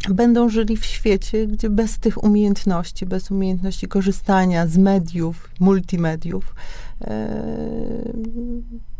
będą 0.08 0.48
żyli 0.48 0.76
w 0.76 0.84
świecie, 0.84 1.46
gdzie 1.46 1.70
bez 1.70 1.98
tych 1.98 2.24
umiejętności, 2.24 3.06
bez 3.06 3.30
umiejętności 3.30 3.88
korzystania 3.88 4.66
z 4.66 4.78
mediów, 4.78 5.50
multimediów, 5.60 6.54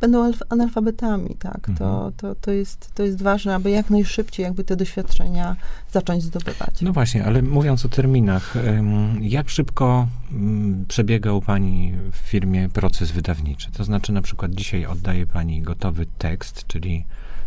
będą 0.01 0.31
alf- 0.33 0.43
analfabetami, 0.49 1.37
tak. 1.39 1.61
To, 1.79 1.95
Mhm. 1.97 2.13
to, 2.17 2.35
to, 2.35 2.51
jest, 2.51 2.91
to 2.95 3.03
jest 3.03 3.23
ważne, 3.23 3.55
aby 3.55 3.71
jak 3.71 3.91
najszybciej 3.91 4.45
jakby 4.45 4.65
te 4.65 4.77
doświadczenia 4.77 5.57
zacząć 5.93 6.23
zdobywać. 6.23 6.83
No 6.83 6.93
właśnie, 6.93 7.25
ale 7.25 7.43
mówiąc 7.43 7.85
o 7.85 7.89
terminach, 7.89 8.55
jak 9.21 9.49
szybko 9.51 10.09
mm, 10.33 10.85
przebiega 10.89 11.33
u 11.33 11.41
Pani 11.43 11.93
w 12.13 12.17
firmie 12.17 12.69
proces 12.69 13.11
wydawniczy? 13.11 13.71
To 13.73 13.85
znaczy, 13.85 14.13
na 14.13 14.23
przykład 14.23 14.53
dzisiaj 14.55 14.87
oddaje 14.87 15.27
Pani 15.27 15.63
gotowy 15.63 16.07
tekst, 16.19 16.67
czyli 16.67 17.05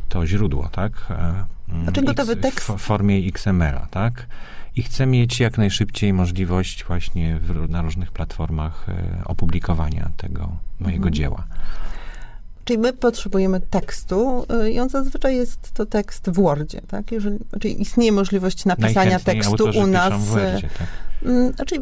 to 0.09 0.27
źródło, 0.27 0.69
tak? 0.71 0.91
E, 1.09 1.45
mm, 1.69 1.83
Znaczy 1.83 2.01
gotowy 2.01 2.35
tekst- 2.35 2.77
W 2.77 2.81
formie 2.81 3.17
XML-a, 3.17 3.87
tak? 3.91 4.27
I 4.75 4.83
chcę 4.83 5.05
mieć 5.05 5.39
jak 5.39 5.57
najszybciej 5.57 6.13
możliwość 6.13 6.83
właśnie 6.85 7.39
w, 7.39 7.69
na 7.69 7.81
różnych 7.81 8.11
platformach 8.11 8.85
e, 8.89 9.21
opublikowania 9.25 10.09
tego 10.17 10.57
mojego 10.79 10.97
Mhm. 11.07 11.13
dzieła. 11.13 11.43
Czyli 12.65 12.79
my 12.79 12.93
potrzebujemy 12.93 13.59
tekstu 13.61 14.45
y, 14.65 14.71
i 14.71 14.79
on 14.79 14.89
zazwyczaj 14.89 15.35
jest 15.35 15.71
to 15.73 15.85
tekst 15.85 16.29
w 16.29 16.33
Wordzie, 16.33 16.81
tak? 16.87 17.11
Jeżeli, 17.11 17.37
czyli 17.59 17.81
istnieje 17.81 18.11
możliwość 18.11 18.65
napisania 18.65 19.19
tekstu 19.19 19.69
u 19.83 19.87
nas. 19.87 20.13
w 20.23 20.37
y, 20.37 20.39
Wordzie, 20.41 20.69
tak? 20.77 20.87
Mm, 21.25 21.53
Znaczy, 21.53 21.75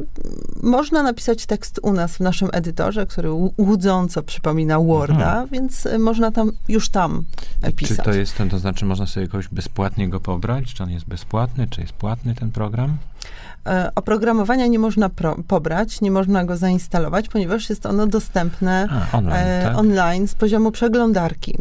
można 0.64 1.04
napisać 1.04 1.46
tekst 1.46 1.80
u 1.84 1.94
nas 1.94 2.16
w 2.16 2.20
naszym 2.20 2.50
edytorze, 2.54 3.06
który 3.08 3.30
łu- 3.30 3.52
łudząco 3.58 4.24
przypomina 4.24 4.80
Worda, 4.80 5.14
Mhm. 5.30 5.48
więc 5.52 5.86
y, 5.86 6.00
można 6.00 6.32
tam 6.32 6.52
już 6.68 6.90
tam 6.90 7.24
e, 7.62 7.68
Czy 7.68 7.74
pisać. 7.74 8.06
to 8.06 8.14
jest 8.14 8.36
ten, 8.38 8.50
to 8.50 8.60
znaczy 8.60 8.86
można 8.86 9.08
sobie 9.08 9.26
jakoś 9.26 9.48
bezpłatnie 9.48 10.10
go 10.10 10.20
pobrać? 10.20 10.74
Czy 10.74 10.84
on 10.84 10.90
jest 10.90 11.06
bezpłatny? 11.06 11.68
Czy 11.70 11.82
jest 11.82 11.94
płatny 11.94 12.36
ten 12.36 12.52
program? 12.52 12.98
E, 13.68 13.92
Oprogramowania 13.96 14.68
nie 14.68 14.80
można 14.80 15.10
pro, 15.10 15.36
pobrać, 15.48 16.02
nie 16.02 16.12
można 16.12 16.46
go 16.46 16.58
zainstalować, 16.58 17.30
ponieważ 17.30 17.70
jest 17.70 17.86
ono 17.86 18.08
dostępne 18.08 18.88
A, 18.92 19.18
online, 19.18 19.38
e, 19.38 19.64
tak? 19.64 19.78
online 19.78 20.28
z 20.28 20.36
poziomu 20.36 20.72
przeglądarki. 20.72 21.58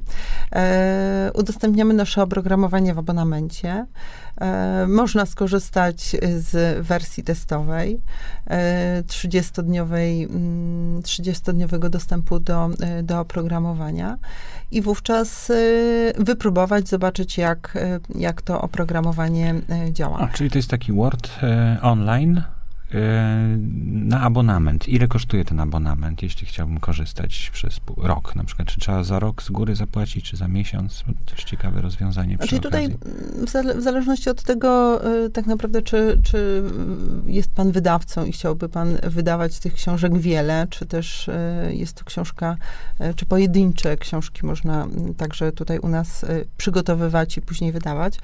E, 0.53 1.31
udostępniamy 1.35 1.95
nasze 1.95 2.23
oprogramowanie 2.23 2.95
w 2.95 2.99
abonamencie. 2.99 3.87
E, 4.41 4.87
można 4.87 5.27
skorzystać 5.27 6.17
z 6.39 6.87
wersji 6.87 7.23
testowej. 7.23 8.01
dniowej, 8.47 9.03
30-dniowej, 9.03 10.29
30-dniowego 11.03 11.89
dostępu 11.89 12.41
do, 12.41 12.71
do 13.03 13.21
oprogramowania 13.21 14.19
i 14.71 14.83
wówczas 14.83 15.53
wypróbować, 16.19 16.89
zobaczyć 16.89 17.39
jak, 17.39 17.79
jak 18.15 18.43
to 18.43 18.61
oprogramowanie 18.61 19.55
działa. 19.93 20.19
A, 20.19 20.29
czyli 20.29 20.51
to 20.51 20.59
jest 20.59 20.71
taki 20.71 20.93
Word 20.93 21.31
online, 21.83 22.39
E, 22.39 22.62
na 23.83 24.21
abonament. 24.21 24.89
Ile 24.89 25.09
kosztuje 25.09 25.45
ten 25.45 25.61
abonament, 25.61 26.23
jeśli 26.23 26.47
chciałbym 26.47 26.81
korzystać 26.81 27.51
przez 27.53 27.81
rok 27.97 28.37
na 28.37 28.45
przykład? 28.45 28.69
Czy 28.69 28.81
trzeba 28.81 29.05
za 29.05 29.19
rok 29.19 29.43
z 29.43 29.51
góry 29.51 29.77
zapłacić, 29.77 30.31
czy 30.31 30.37
za 30.37 30.49
miesiąc? 30.49 31.05
Też 31.27 31.45
ciekawe 31.45 31.81
rozwiązanie 31.81 32.39
Czyli 32.39 32.61
tutaj 32.61 32.89
w, 33.77 33.83
zależności 33.83 34.31
od 34.31 34.43
tego 34.43 35.01
e, 35.05 35.31
tak 35.31 35.47
naprawdę, 35.47 35.83
czy, 35.83 36.21
czy 36.25 36.63
jest 37.27 37.51
pan 37.51 37.73
wydawcą 37.73 38.25
i 38.25 38.33
chciałby 38.33 38.69
pan 38.69 38.99
wydawać 39.03 39.59
tych 39.59 39.75
książek 39.75 40.19
wiele, 40.19 40.67
czy 40.71 40.87
też 40.87 41.29
e, 41.29 41.69
jest 41.75 41.97
to 41.97 42.05
książka, 42.05 42.57
czy 43.17 43.27
pojedyncze 43.27 43.97
książki 43.97 44.47
można 44.47 44.87
także 45.17 45.53
tutaj 45.53 45.79
u 45.79 45.89
nas 45.89 46.25
przygotowywać 46.57 47.37
i 47.37 47.43
później 47.43 47.73
wydawać. 47.73 48.19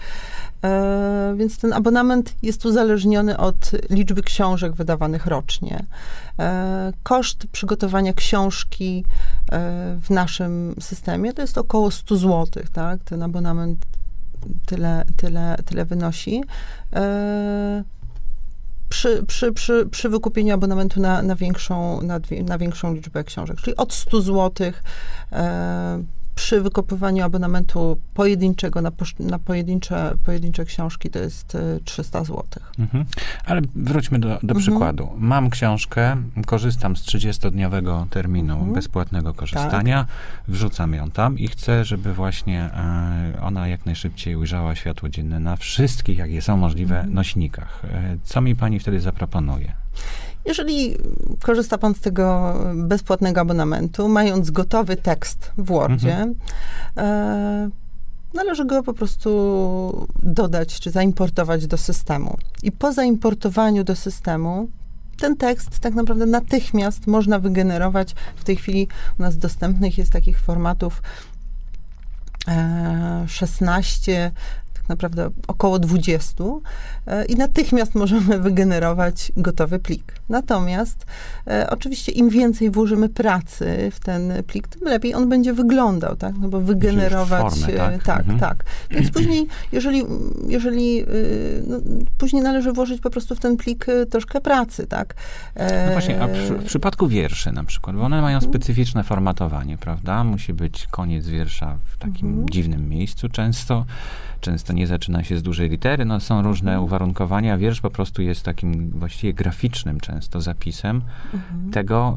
Więc 1.36 1.58
ten 1.58 1.72
abonament 1.72 2.34
jest 2.42 2.66
uzależniony 2.66 3.36
od 3.36 3.70
liczby 3.90 4.22
książek, 4.22 4.57
książek 4.58 4.76
wydawanych 4.76 5.26
rocznie. 5.26 5.84
E, 6.38 6.92
koszt 7.02 7.46
przygotowania 7.52 8.12
książki 8.12 9.04
e, 9.52 9.96
w 10.02 10.10
naszym 10.10 10.74
systemie 10.80 11.32
to 11.32 11.42
jest 11.42 11.58
około 11.58 11.90
100 11.90 12.16
zł, 12.16 12.46
tak? 12.72 13.04
Ten 13.04 13.22
abonament 13.22 13.78
tyle, 14.66 15.04
tyle, 15.16 15.56
tyle 15.64 15.84
wynosi. 15.84 16.44
E, 16.92 17.84
przy, 18.88 19.22
przy, 19.26 19.52
przy, 19.52 19.86
przy 19.90 20.08
wykupieniu 20.08 20.54
abonamentu 20.54 21.00
na, 21.00 21.22
na, 21.22 21.36
większą, 21.36 22.02
na, 22.02 22.20
na 22.44 22.58
większą 22.58 22.94
liczbę 22.94 23.24
książek, 23.24 23.60
czyli 23.60 23.76
od 23.76 23.92
100 23.92 24.20
zł 24.20 24.72
przy 26.38 26.60
wykopywaniu 26.60 27.24
abonamentu 27.24 27.98
pojedynczego 28.14 28.82
na, 28.82 28.90
na 29.20 29.38
pojedyncze, 29.38 30.14
pojedyncze 30.24 30.64
książki 30.64 31.10
to 31.10 31.18
jest 31.18 31.56
300 31.84 32.24
zł. 32.24 32.44
Mhm. 32.78 33.04
Ale 33.44 33.60
wróćmy 33.74 34.18
do, 34.18 34.28
do 34.28 34.34
mhm. 34.34 34.58
przykładu. 34.58 35.08
Mam 35.16 35.50
książkę, 35.50 36.16
korzystam 36.46 36.96
z 36.96 37.02
30-dniowego 37.02 38.06
terminu 38.10 38.54
mhm. 38.54 38.72
bezpłatnego 38.72 39.34
korzystania, 39.34 40.04
tak. 40.04 40.14
wrzucam 40.48 40.94
ją 40.94 41.10
tam 41.10 41.38
i 41.38 41.48
chcę, 41.48 41.84
żeby 41.84 42.14
właśnie 42.14 42.62
e, 42.62 43.42
ona 43.42 43.68
jak 43.68 43.86
najszybciej 43.86 44.36
ujrzała 44.36 44.74
światło 44.74 45.08
dzienne 45.08 45.40
na 45.40 45.56
wszystkich, 45.56 46.18
jakie 46.18 46.42
są 46.42 46.56
możliwe, 46.56 46.96
mhm. 46.96 47.14
nośnikach. 47.14 47.82
E, 47.84 48.16
co 48.24 48.40
mi 48.40 48.56
pani 48.56 48.78
wtedy 48.78 49.00
zaproponuje? 49.00 49.72
Jeżeli 50.48 50.96
korzysta 51.42 51.78
Pan 51.78 51.94
z 51.94 52.00
tego 52.00 52.54
bezpłatnego 52.74 53.40
abonamentu, 53.40 54.08
mając 54.08 54.50
gotowy 54.50 54.96
tekst 54.96 55.52
w 55.58 55.66
Wordzie, 55.66 56.16
mhm. 56.16 56.34
e, 56.96 57.70
należy 58.34 58.64
go 58.64 58.82
po 58.82 58.94
prostu 58.94 60.08
dodać 60.22 60.80
czy 60.80 60.90
zaimportować 60.90 61.66
do 61.66 61.76
systemu. 61.76 62.36
I 62.62 62.72
po 62.72 62.92
zaimportowaniu 62.92 63.84
do 63.84 63.96
systemu 63.96 64.68
ten 65.18 65.36
tekst 65.36 65.78
tak 65.78 65.94
naprawdę 65.94 66.26
natychmiast 66.26 67.06
można 67.06 67.38
wygenerować. 67.38 68.14
W 68.36 68.44
tej 68.44 68.56
chwili 68.56 68.88
u 69.18 69.22
nas 69.22 69.38
dostępnych 69.38 69.98
jest 69.98 70.12
takich 70.12 70.40
formatów 70.40 71.02
16 73.26 74.30
naprawdę 74.88 75.30
około 75.46 75.78
20 75.78 76.44
e, 77.06 77.24
i 77.24 77.36
natychmiast 77.36 77.94
możemy 77.94 78.38
wygenerować 78.38 79.32
gotowy 79.36 79.78
plik. 79.78 80.12
Natomiast 80.28 81.06
e, 81.46 81.70
oczywiście 81.70 82.12
im 82.12 82.30
więcej 82.30 82.70
włożymy 82.70 83.08
pracy 83.08 83.90
w 83.92 84.00
ten 84.00 84.32
plik, 84.46 84.68
tym 84.68 84.88
lepiej 84.88 85.14
on 85.14 85.28
będzie 85.28 85.52
wyglądał, 85.52 86.16
tak? 86.16 86.34
No 86.40 86.48
bo 86.48 86.60
wygenerować... 86.60 87.54
Formę, 87.54 87.76
tak, 87.76 87.94
e, 87.94 87.98
tak, 87.98 88.20
mhm. 88.20 88.38
tak. 88.38 88.64
Więc 88.90 89.10
później, 89.10 89.46
jeżeli, 89.72 90.02
jeżeli 90.48 91.04
no, 91.66 91.80
później 92.18 92.42
należy 92.42 92.72
włożyć 92.72 93.00
po 93.00 93.10
prostu 93.10 93.34
w 93.34 93.40
ten 93.40 93.56
plik 93.56 93.86
troszkę 94.10 94.40
pracy, 94.40 94.86
tak? 94.86 95.14
No 95.86 95.92
właśnie, 95.92 96.22
a 96.22 96.28
przy, 96.28 96.54
w 96.54 96.64
przypadku 96.64 97.08
wierszy 97.08 97.52
na 97.52 97.64
przykład, 97.64 97.96
bo 97.96 98.02
one 98.02 98.22
mają 98.22 98.36
mhm. 98.36 98.52
specyficzne 98.52 99.04
formatowanie, 99.04 99.78
prawda? 99.78 100.24
Musi 100.24 100.54
być 100.54 100.86
koniec 100.90 101.26
wiersza 101.26 101.78
w 101.84 101.98
takim 101.98 102.28
mhm. 102.28 102.48
dziwnym 102.48 102.88
miejscu 102.88 103.28
często. 103.28 103.84
Często 104.40 104.72
nie 104.72 104.86
zaczyna 104.86 105.24
się 105.24 105.36
z 105.36 105.42
dużej 105.42 105.70
litery, 105.70 106.04
no 106.04 106.20
są 106.20 106.42
różne 106.42 106.70
mhm. 106.70 106.84
uwarunkowania. 106.84 107.58
Wiersz 107.58 107.80
po 107.80 107.90
prostu 107.90 108.22
jest 108.22 108.42
takim 108.42 108.90
właściwie 108.90 109.34
graficznym 109.34 110.00
często 110.00 110.40
zapisem 110.40 111.02
mhm. 111.34 111.70
tego 111.70 112.16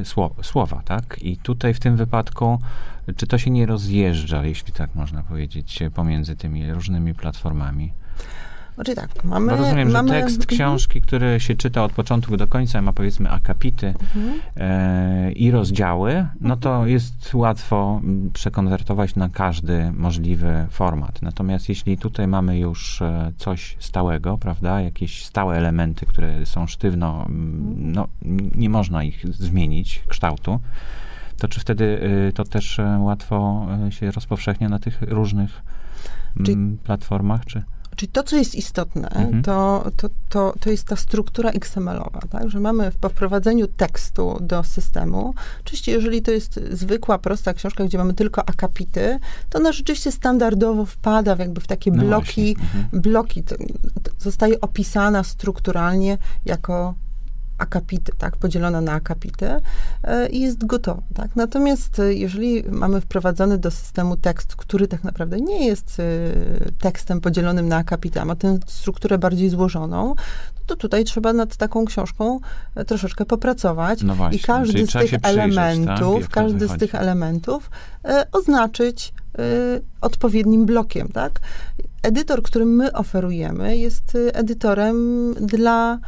y, 0.00 0.04
sło, 0.04 0.34
słowa, 0.42 0.82
tak? 0.84 1.16
I 1.22 1.36
tutaj 1.36 1.74
w 1.74 1.80
tym 1.80 1.96
wypadku, 1.96 2.58
czy 3.16 3.26
to 3.26 3.38
się 3.38 3.50
nie 3.50 3.66
rozjeżdża, 3.66 4.44
jeśli 4.44 4.72
tak 4.72 4.94
można 4.94 5.22
powiedzieć, 5.22 5.82
pomiędzy 5.94 6.36
tymi 6.36 6.72
różnymi 6.72 7.14
platformami? 7.14 7.92
Znaczy 8.76 8.94
tak, 8.94 9.24
mamy... 9.24 9.50
Bo 9.50 9.56
rozumiem, 9.56 9.90
mamy, 9.90 10.08
że 10.08 10.14
tekst 10.14 10.40
mhm. 10.40 10.56
książki, 10.56 11.00
który 11.00 11.40
się 11.40 11.54
czyta 11.54 11.84
od 11.84 11.92
początku 11.92 12.36
do 12.36 12.46
końca, 12.46 12.82
ma 12.82 12.92
powiedzmy 12.92 13.30
akapity 13.30 13.86
mhm. 13.86 14.40
e, 14.56 15.32
i 15.32 15.50
rozdziały, 15.50 16.26
no 16.40 16.56
to 16.56 16.70
mhm. 16.70 16.88
jest 16.88 17.34
łatwo 17.34 18.00
przekonwertować 18.32 19.14
na 19.14 19.28
każdy 19.28 19.92
możliwy 19.92 20.66
format. 20.70 21.22
Natomiast 21.22 21.68
jeśli 21.68 21.98
tutaj 21.98 22.28
mamy 22.28 22.58
już 22.58 23.02
e, 23.02 23.32
coś 23.36 23.76
stałego, 23.80 24.38
prawda, 24.38 24.80
jakieś 24.80 25.24
stałe 25.24 25.56
elementy, 25.56 26.06
które 26.06 26.46
są 26.46 26.66
sztywno, 26.66 27.26
no 27.76 28.08
nie 28.54 28.70
można 28.70 29.04
ich 29.04 29.34
zmienić 29.34 30.02
kształtu, 30.08 30.60
to 31.38 31.48
czy 31.48 31.60
wtedy 31.60 32.00
e, 32.28 32.32
to 32.32 32.44
też 32.44 32.78
e, 32.78 32.98
łatwo 32.98 33.66
się 33.90 34.10
rozpowszechnia 34.10 34.68
na 34.68 34.78
tych 34.78 35.02
różnych 35.02 35.62
Czyli 36.44 36.76
platformach, 36.84 37.44
czy... 37.44 37.62
Czyli 37.96 38.12
to, 38.12 38.22
co 38.22 38.36
jest 38.36 38.54
istotne, 38.54 39.08
mhm. 39.08 39.42
to, 39.42 39.86
to, 39.96 40.08
to, 40.28 40.54
to 40.60 40.70
jest 40.70 40.84
ta 40.84 40.96
struktura 40.96 41.50
XML-owa, 41.50 42.20
tak? 42.30 42.50
że 42.50 42.60
mamy 42.60 42.92
po 43.00 43.08
wprowadzeniu 43.08 43.66
tekstu 43.66 44.38
do 44.40 44.64
systemu, 44.64 45.34
oczywiście 45.60 45.92
jeżeli 45.92 46.22
to 46.22 46.30
jest 46.30 46.60
zwykła, 46.72 47.18
prosta 47.18 47.54
książka, 47.54 47.84
gdzie 47.84 47.98
mamy 47.98 48.14
tylko 48.14 48.48
akapity, 48.48 49.18
to 49.50 49.58
ona 49.58 49.72
rzeczywiście 49.72 50.12
standardowo 50.12 50.86
wpada 50.86 51.36
w 51.36 51.38
jakby 51.38 51.60
w 51.60 51.66
takie 51.66 51.90
no 51.90 52.02
bloki, 52.02 52.56
mhm. 52.60 53.02
bloki, 53.02 53.42
to, 53.42 53.56
to 54.02 54.10
zostaje 54.18 54.60
opisana 54.60 55.24
strukturalnie 55.24 56.18
jako 56.44 56.94
akapity, 57.58 58.12
tak, 58.18 58.36
podzielona 58.36 58.80
na 58.80 58.92
akapity 58.92 59.46
e, 60.04 60.28
i 60.28 60.40
jest 60.40 60.66
gotowa, 60.66 61.02
tak. 61.14 61.36
Natomiast 61.36 61.98
e, 61.98 62.14
jeżeli 62.14 62.64
mamy 62.70 63.00
wprowadzony 63.00 63.58
do 63.58 63.70
systemu 63.70 64.16
tekst, 64.16 64.56
który 64.56 64.88
tak 64.88 65.04
naprawdę 65.04 65.40
nie 65.40 65.66
jest 65.66 66.00
e, 66.00 66.02
tekstem 66.78 67.20
podzielonym 67.20 67.68
na 67.68 67.76
akapity, 67.76 68.20
a 68.20 68.24
ma 68.24 68.36
tę 68.36 68.58
strukturę 68.66 69.18
bardziej 69.18 69.50
złożoną, 69.50 70.14
to 70.66 70.76
tutaj 70.76 71.04
trzeba 71.04 71.32
nad 71.32 71.56
taką 71.56 71.84
książką 71.84 72.40
troszeczkę 72.86 73.24
popracować 73.24 74.02
no 74.02 74.14
właśnie, 74.14 74.38
i 74.38 74.42
każdy 74.42 74.86
z 74.86 74.92
tych 74.92 75.14
elementów, 75.22 76.22
tak? 76.22 76.30
każdy 76.30 76.68
z 76.68 76.78
tych 76.78 76.94
elementów 76.94 77.70
oznaczyć 78.32 79.14
odpowiednim 80.00 80.66
blokiem, 80.66 81.08
tak? 81.08 81.40
Edytor, 82.02 82.42
który 82.42 82.64
my 82.64 82.92
oferujemy, 82.92 83.76
jest 83.76 84.18
edytorem 84.32 85.34
dla 85.34 85.98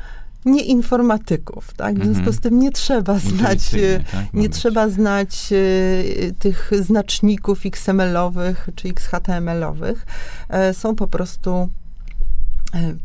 nieinformatyków, 0.45 1.75
tak? 1.75 1.95
W 1.95 2.05
związku 2.05 2.19
mhm. 2.19 2.33
z 2.33 2.41
tym 2.41 2.59
nie 2.59 2.73
trzeba 2.73 3.19
znać, 3.19 3.75
e, 3.75 4.05
tak? 4.13 4.35
nie 4.35 4.49
trzeba 4.49 4.89
znać 4.89 5.53
e, 5.53 6.33
tych 6.33 6.71
znaczników 6.81 7.67
XML-owych 7.67 8.69
czy 8.75 8.89
XHTML-owych. 8.89 10.07
E, 10.49 10.75
są 10.75 10.97
po 10.97 11.07
prostu 11.07 11.69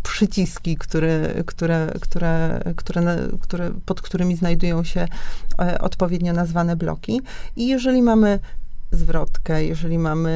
przyciski, 0.04 0.78
które, 0.78 1.44
które, 1.46 1.92
które, 2.02 2.64
które, 2.76 3.18
które, 3.42 3.72
pod 3.86 4.02
którymi 4.02 4.36
znajdują 4.36 4.84
się 4.84 5.08
odpowiednio 5.80 6.34
nazwane 6.34 6.76
bloki. 6.76 7.22
I 7.56 7.68
jeżeli 7.68 8.02
mamy 8.02 8.40
zwrotkę, 8.94 9.66
jeżeli 9.66 9.98
mamy 9.98 10.30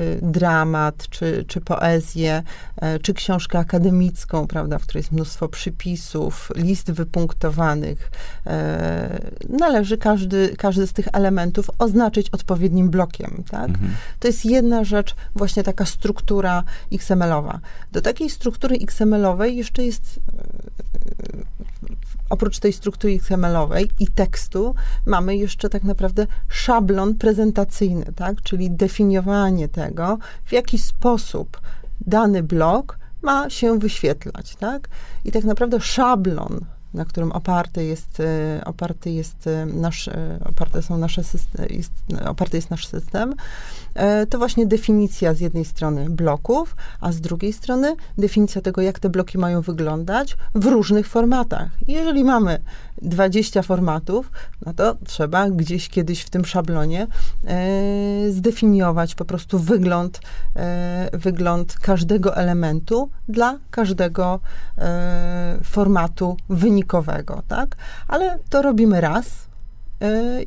y, 0.00 0.18
dramat, 0.22 1.08
czy, 1.10 1.44
czy 1.48 1.60
poezję, 1.60 2.42
e, 2.76 2.98
czy 2.98 3.14
książkę 3.14 3.58
akademicką, 3.58 4.46
prawda, 4.46 4.78
w 4.78 4.82
której 4.82 5.00
jest 5.00 5.12
mnóstwo 5.12 5.48
przypisów, 5.48 6.52
list 6.54 6.90
wypunktowanych, 6.90 8.10
e, 8.46 9.20
należy 9.48 9.98
każdy, 9.98 10.56
każdy 10.58 10.86
z 10.86 10.92
tych 10.92 11.08
elementów 11.12 11.70
oznaczyć 11.78 12.30
odpowiednim 12.30 12.90
blokiem, 12.90 13.44
tak? 13.50 13.68
Mhm. 13.68 13.94
To 14.20 14.28
jest 14.28 14.44
jedna 14.44 14.84
rzecz, 14.84 15.14
właśnie 15.34 15.62
taka 15.62 15.84
struktura 15.84 16.64
XML-owa. 16.92 17.60
Do 17.92 18.02
takiej 18.02 18.30
struktury 18.30 18.76
XML-owej 18.76 19.56
jeszcze 19.56 19.84
jest 19.84 20.20
oprócz 22.30 22.58
tej 22.58 22.72
struktury 22.72 23.14
XML-owej 23.14 23.90
i 23.98 24.06
tekstu, 24.06 24.74
mamy 25.06 25.36
jeszcze 25.36 25.68
tak 25.68 25.82
naprawdę 25.82 26.26
szablon 26.48 27.14
prezentacyjny, 27.14 28.12
tak? 28.16 28.42
czyli 28.42 28.70
definiowanie 28.70 29.68
tego, 29.68 30.18
w 30.44 30.52
jaki 30.52 30.78
sposób 30.78 31.60
dany 32.00 32.42
blok 32.42 32.98
ma 33.22 33.50
się 33.50 33.78
wyświetlać, 33.78 34.56
tak? 34.56 34.88
I 35.24 35.32
tak 35.32 35.44
naprawdę 35.44 35.80
szablon 35.80 36.64
na 36.96 37.04
którym 37.04 37.32
oparty 37.32 37.84
jest, 37.84 38.20
e, 38.20 38.60
oparty 38.64 39.10
jest 39.10 39.46
e, 39.46 39.66
nasz, 39.66 40.08
e, 40.08 40.38
oparte 40.44 40.82
są 40.82 40.98
nasze 40.98 41.24
system, 41.24 41.66
jest, 41.70 41.92
oparty 42.26 42.56
jest 42.56 42.70
nasz 42.70 42.86
system, 42.86 43.34
to 44.30 44.38
właśnie 44.38 44.66
definicja 44.66 45.34
z 45.34 45.40
jednej 45.40 45.64
strony 45.64 46.10
bloków, 46.10 46.76
a 47.00 47.12
z 47.12 47.20
drugiej 47.20 47.52
strony 47.52 47.96
definicja 48.18 48.62
tego, 48.62 48.82
jak 48.82 48.98
te 48.98 49.08
bloki 49.08 49.38
mają 49.38 49.60
wyglądać 49.60 50.36
w 50.54 50.66
różnych 50.66 51.08
formatach. 51.08 51.68
Jeżeli 51.88 52.24
mamy 52.24 52.58
20 53.02 53.62
formatów, 53.62 54.30
no 54.66 54.74
to 54.74 54.96
trzeba 55.06 55.50
gdzieś 55.50 55.88
kiedyś 55.88 56.22
w 56.22 56.30
tym 56.30 56.44
szablonie 56.44 57.06
e, 57.46 58.30
zdefiniować 58.30 59.14
po 59.14 59.24
prostu 59.24 59.58
wygląd, 59.58 60.20
e, 60.56 61.08
wygląd 61.12 61.78
każdego 61.78 62.36
elementu 62.36 63.10
dla 63.28 63.58
każdego 63.70 64.40
e, 64.78 65.58
formatu 65.62 66.36
wynikowego, 66.48 67.42
tak? 67.48 67.76
Ale 68.08 68.38
to 68.50 68.62
robimy 68.62 69.00
raz, 69.00 69.26
E, 69.26 69.55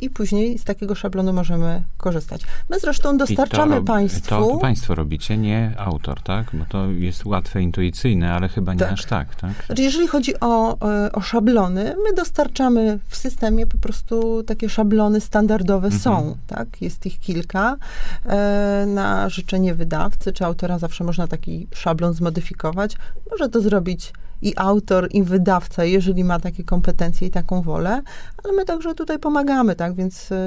i 0.02 0.10
później 0.10 0.58
z 0.60 0.64
takiego 0.64 0.96
szablonu 0.96 1.34
możemy 1.34 1.84
korzystać. 1.98 2.42
My 2.70 2.80
zresztą 2.80 3.18
dostarczamy 3.18 3.84
państwu... 3.84 4.30
To, 4.30 4.48
to 4.48 4.58
państwo 4.58 4.96
robicie, 4.96 5.38
nie 5.38 5.74
autor, 5.78 6.22
tak? 6.22 6.48
Bo 6.54 6.66
to 6.66 6.86
jest 6.92 7.26
łatwe, 7.26 7.62
intuicyjne, 7.62 8.34
ale 8.34 8.50
chyba 8.50 8.74
nie 8.74 8.80
tak. 8.80 8.92
aż 8.92 9.06
tak, 9.06 9.36
tak? 9.36 9.52
Znaczy, 9.66 9.82
jeżeli 9.82 10.08
chodzi 10.08 10.40
o, 10.40 10.78
e, 11.06 11.12
o 11.12 11.22
szablony, 11.22 11.96
my 12.04 12.14
dostarczamy 12.16 13.00
w 13.08 13.16
systemie 13.16 13.68
po 13.68 13.78
prostu 13.78 14.44
takie 14.44 14.70
szablony 14.70 15.22
standardowe 15.22 15.88
mhm. 15.88 16.02
są, 16.02 16.38
tak? 16.48 16.82
Jest 16.82 17.06
ich 17.06 17.20
kilka. 17.20 17.78
E, 18.26 18.86
na 18.88 19.30
życzenie 19.30 19.76
wydawcy 19.76 20.34
czy 20.34 20.46
autora 20.46 20.80
zawsze 20.80 21.04
można 21.04 21.28
taki 21.28 21.68
szablon 21.74 22.14
zmodyfikować. 22.14 22.96
Może 23.32 23.50
to 23.50 23.62
zrobić 23.62 24.14
i 24.42 24.54
autor, 24.56 25.08
i 25.12 25.24
wydawca, 25.24 25.84
jeżeli 25.84 26.24
ma 26.24 26.40
takie 26.40 26.64
kompetencje 26.64 27.28
i 27.28 27.32
taką 27.32 27.62
wolę, 27.62 28.02
ale 28.44 28.54
my 28.54 28.66
także 28.66 28.96
tutaj 28.96 29.20
pomagamy, 29.20 29.76
tak, 29.76 29.96
więc 29.96 30.30
yy, 30.30 30.38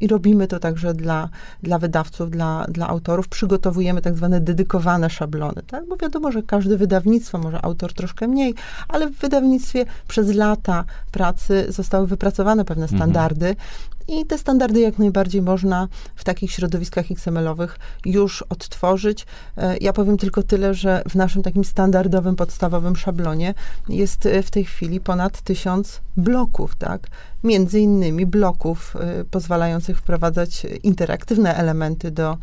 i 0.00 0.06
robimy 0.06 0.46
to 0.48 0.58
także 0.58 0.94
dla, 0.94 1.28
dla 1.62 1.78
wydawców, 1.78 2.30
dla, 2.30 2.66
dla 2.68 2.88
autorów, 2.88 3.28
przygotowujemy 3.28 4.02
tak 4.02 4.16
zwane 4.16 4.40
dedykowane 4.40 5.10
szablony, 5.10 5.62
tak, 5.66 5.86
bo 5.88 5.96
wiadomo, 5.96 6.32
że 6.32 6.42
każde 6.42 6.76
wydawnictwo, 6.76 7.38
może 7.38 7.64
autor 7.64 7.92
troszkę 7.92 8.28
mniej, 8.28 8.54
ale 8.88 9.10
w 9.10 9.18
wydawnictwie 9.18 9.84
przez 10.08 10.34
lata 10.34 10.84
pracy 11.12 11.66
zostały 11.68 12.06
wypracowane 12.06 12.64
pewne 12.64 12.84
mhm. 12.84 12.98
standardy, 12.98 13.46
mhm. 13.46 13.95
I 14.08 14.26
te 14.26 14.38
standardy 14.38 14.80
jak 14.80 14.98
najbardziej 14.98 15.42
można 15.42 15.88
w 16.16 16.24
takich 16.24 16.52
środowiskach 16.52 17.10
XML-owych 17.10 17.78
już 18.04 18.42
odtworzyć. 18.42 19.26
E, 19.56 19.76
ja 19.76 19.92
powiem 19.92 20.16
tylko 20.16 20.42
tyle, 20.42 20.74
że 20.74 21.02
w 21.08 21.14
naszym 21.14 21.42
takim 21.42 21.64
standardowym, 21.64 22.36
podstawowym 22.36 22.96
szablonie 22.96 23.54
jest 23.88 24.26
e, 24.26 24.42
w 24.42 24.50
tej 24.50 24.64
chwili 24.64 25.00
ponad 25.00 25.40
tysiąc 25.40 26.00
bloków, 26.16 26.76
tak? 26.76 27.08
Między 27.44 27.80
innymi 27.80 28.26
bloków 28.26 28.96
y, 29.20 29.24
pozwalających 29.24 29.98
wprowadzać 29.98 30.66
interaktywne 30.82 31.56
elementy 31.56 32.10
do, 32.10 32.36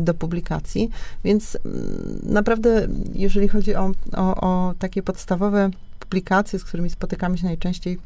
do 0.00 0.14
publikacji. 0.14 0.90
Więc 1.24 1.54
y, 1.54 1.58
naprawdę, 2.22 2.88
jeżeli 3.14 3.48
chodzi 3.48 3.74
o, 3.74 3.90
o, 4.16 4.34
o 4.40 4.74
takie 4.78 5.02
podstawowe 5.02 5.70
publikacje, 5.98 6.58
z 6.58 6.64
którymi 6.64 6.90
spotykamy 6.90 7.38
się 7.38 7.44
najczęściej 7.44 7.98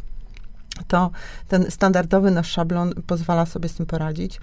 to 0.86 1.10
ten 1.48 1.70
standardowy 1.70 2.30
nasz 2.30 2.50
szablon 2.50 2.92
pozwala 3.06 3.46
sobie 3.46 3.68
z 3.68 3.74
tym 3.74 3.86
poradzić 3.86 4.40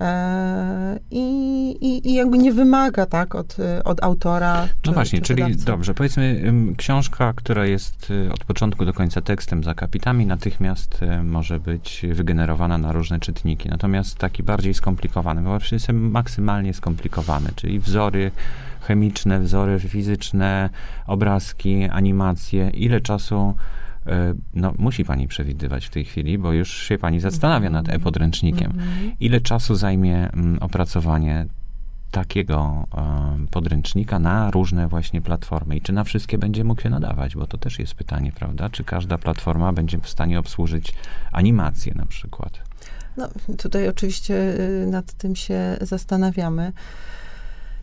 e, 0.00 0.98
i, 1.10 2.10
i, 2.10 2.14
jakby 2.14 2.38
nie 2.38 2.52
wymaga 2.52 3.06
tak 3.06 3.34
od, 3.34 3.56
od 3.84 4.04
autora. 4.04 4.68
no 4.86 4.92
właśnie, 4.92 5.20
czyli 5.20 5.42
wydawcy. 5.42 5.66
dobrze, 5.66 5.94
powiedzmy 5.94 6.52
książka, 6.76 7.32
która 7.32 7.66
jest 7.66 8.10
y, 8.10 8.32
od 8.32 8.44
początku 8.44 8.84
do 8.84 8.92
końca 8.92 9.20
tekstem 9.20 9.64
za 9.64 9.74
kapitami, 9.74 10.26
natychmiast 10.26 11.02
y, 11.02 11.22
może 11.22 11.60
być 11.60 12.06
wygenerowana 12.12 12.78
na 12.78 12.92
różne 12.92 13.20
czytniki. 13.20 13.68
Natomiast 13.68 14.18
taki 14.18 14.42
bardziej 14.42 14.74
skomplikowany, 14.74 15.42
bo 15.42 15.48
właśnie 15.48 15.76
jest 15.76 15.88
maksymalnie 15.92 16.74
skomplikowany, 16.74 17.50
czyli 17.56 17.80
wzory 17.80 18.30
chemiczne, 18.80 19.40
wzory 19.40 19.80
fizyczne, 19.80 20.70
obrazki, 21.06 21.84
animacje, 21.84 22.70
ile 22.70 23.00
czasu 23.00 23.54
no, 24.54 24.74
musi 24.78 25.04
pani 25.04 25.28
przewidywać 25.28 25.86
w 25.86 25.90
tej 25.90 26.04
chwili, 26.04 26.38
bo 26.38 26.52
już 26.52 26.82
się 26.82 26.98
pani 26.98 27.20
zastanawia 27.20 27.70
nad 27.70 27.88
e-podręcznikiem. 27.88 28.70
Mhm. 28.70 29.12
Ile 29.20 29.40
czasu 29.40 29.74
zajmie 29.74 30.32
mm, 30.32 30.58
opracowanie 30.60 31.46
takiego 32.10 32.86
e, 32.96 33.46
podręcznika 33.50 34.18
na 34.18 34.50
różne 34.50 34.88
właśnie 34.88 35.20
platformy 35.20 35.76
i 35.76 35.80
czy 35.80 35.92
na 35.92 36.04
wszystkie 36.04 36.38
będzie 36.38 36.64
mógł 36.64 36.82
się 36.82 36.90
nadawać, 36.90 37.36
bo 37.36 37.46
to 37.46 37.58
też 37.58 37.78
jest 37.78 37.94
pytanie, 37.94 38.32
prawda? 38.32 38.70
Czy 38.70 38.84
każda 38.84 39.18
platforma 39.18 39.72
będzie 39.72 39.98
w 39.98 40.08
stanie 40.08 40.38
obsłużyć 40.38 40.94
animację 41.32 41.92
na 41.96 42.06
przykład? 42.06 42.60
No, 43.16 43.28
tutaj 43.58 43.88
oczywiście 43.88 44.34
y, 44.34 44.86
nad 44.86 45.12
tym 45.12 45.36
się 45.36 45.76
zastanawiamy. 45.80 46.72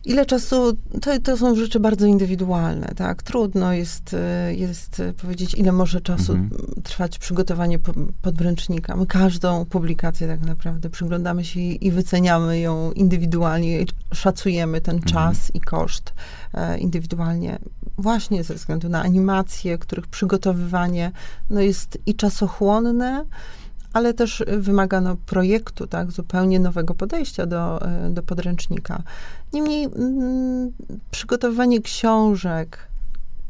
Ile 0.06 0.26
czasu, 0.26 0.76
to, 1.02 1.20
to 1.20 1.36
są 1.36 1.56
rzeczy 1.56 1.80
bardzo 1.80 2.06
indywidualne, 2.06 2.88
tak? 2.96 3.22
Trudno 3.22 3.72
jest, 3.72 4.14
e, 4.14 4.54
jest 4.54 5.02
powiedzieć, 5.22 5.54
ile 5.54 5.72
może 5.72 6.00
czasu 6.00 6.32
mhm. 6.32 6.82
trwać 6.82 7.18
przygotowanie 7.18 7.78
podręcznika. 8.22 8.96
My 8.96 9.06
każdą 9.06 9.64
publikację 9.64 10.28
tak 10.28 10.40
naprawdę 10.40 10.90
przyglądamy 10.90 11.44
się 11.44 11.60
i 11.60 11.90
wyceniamy 11.90 12.60
ją 12.60 12.92
indywidualnie, 12.92 13.84
szacujemy 14.14 14.80
ten 14.80 14.96
mhm. 14.96 15.12
czas 15.12 15.54
i 15.54 15.60
koszt 15.60 16.12
e, 16.54 16.78
indywidualnie, 16.78 17.58
właśnie 17.98 18.44
ze 18.44 18.54
względu 18.54 18.88
na 18.88 19.02
animacje, 19.02 19.78
których 19.78 20.06
przygotowywanie 20.06 21.12
no 21.50 21.60
jest 21.60 21.98
i 22.06 22.14
czasochłonne, 22.14 23.24
ale 23.96 24.14
też 24.14 24.44
wymagano 24.58 25.16
projektu, 25.26 25.86
tak, 25.86 26.12
zupełnie 26.12 26.60
nowego 26.60 26.94
podejścia 26.94 27.46
do, 27.46 27.82
e, 27.82 28.10
do 28.10 28.22
podręcznika. 28.22 29.02
Niemniej 29.52 29.84
mm, 29.84 30.72
przygotowywanie 31.10 31.80
książek, 31.80 32.78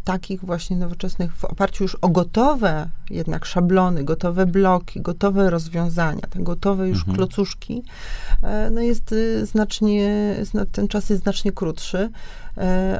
takich 0.04 0.44
właśnie 0.44 0.76
nowoczesnych 0.76 1.36
w 1.36 1.44
oparciu 1.44 1.84
już 1.84 1.94
o 1.94 2.08
gotowe 2.08 2.88
jednak 3.10 3.44
szablony, 3.44 4.04
gotowe 4.04 4.46
bloki, 4.46 5.00
gotowe 5.00 5.50
rozwiązania, 5.50 6.22
te 6.30 6.42
gotowe 6.42 6.88
już 6.88 6.98
mhm. 6.98 7.16
klocuszki, 7.16 7.82
e, 8.42 8.70
no 8.70 8.80
jest 8.80 9.12
y, 9.12 9.46
znacznie, 9.46 10.36
ten 10.72 10.88
czas 10.88 11.10
jest 11.10 11.22
znacznie 11.22 11.52
krótszy 11.52 12.10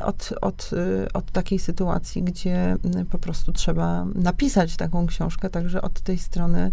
od, 0.04 0.32
od, 0.40 0.70
y, 0.72 1.12
od 1.12 1.30
takiej 1.30 1.58
sytuacji, 1.58 2.22
gdzie 2.22 2.76
y, 3.00 3.04
po 3.04 3.18
prostu 3.18 3.52
trzeba 3.52 4.04
napisać 4.14 4.76
taką 4.76 5.06
książkę, 5.06 5.50
także 5.50 5.82
od 5.82 6.00
tej 6.00 6.18
strony 6.18 6.72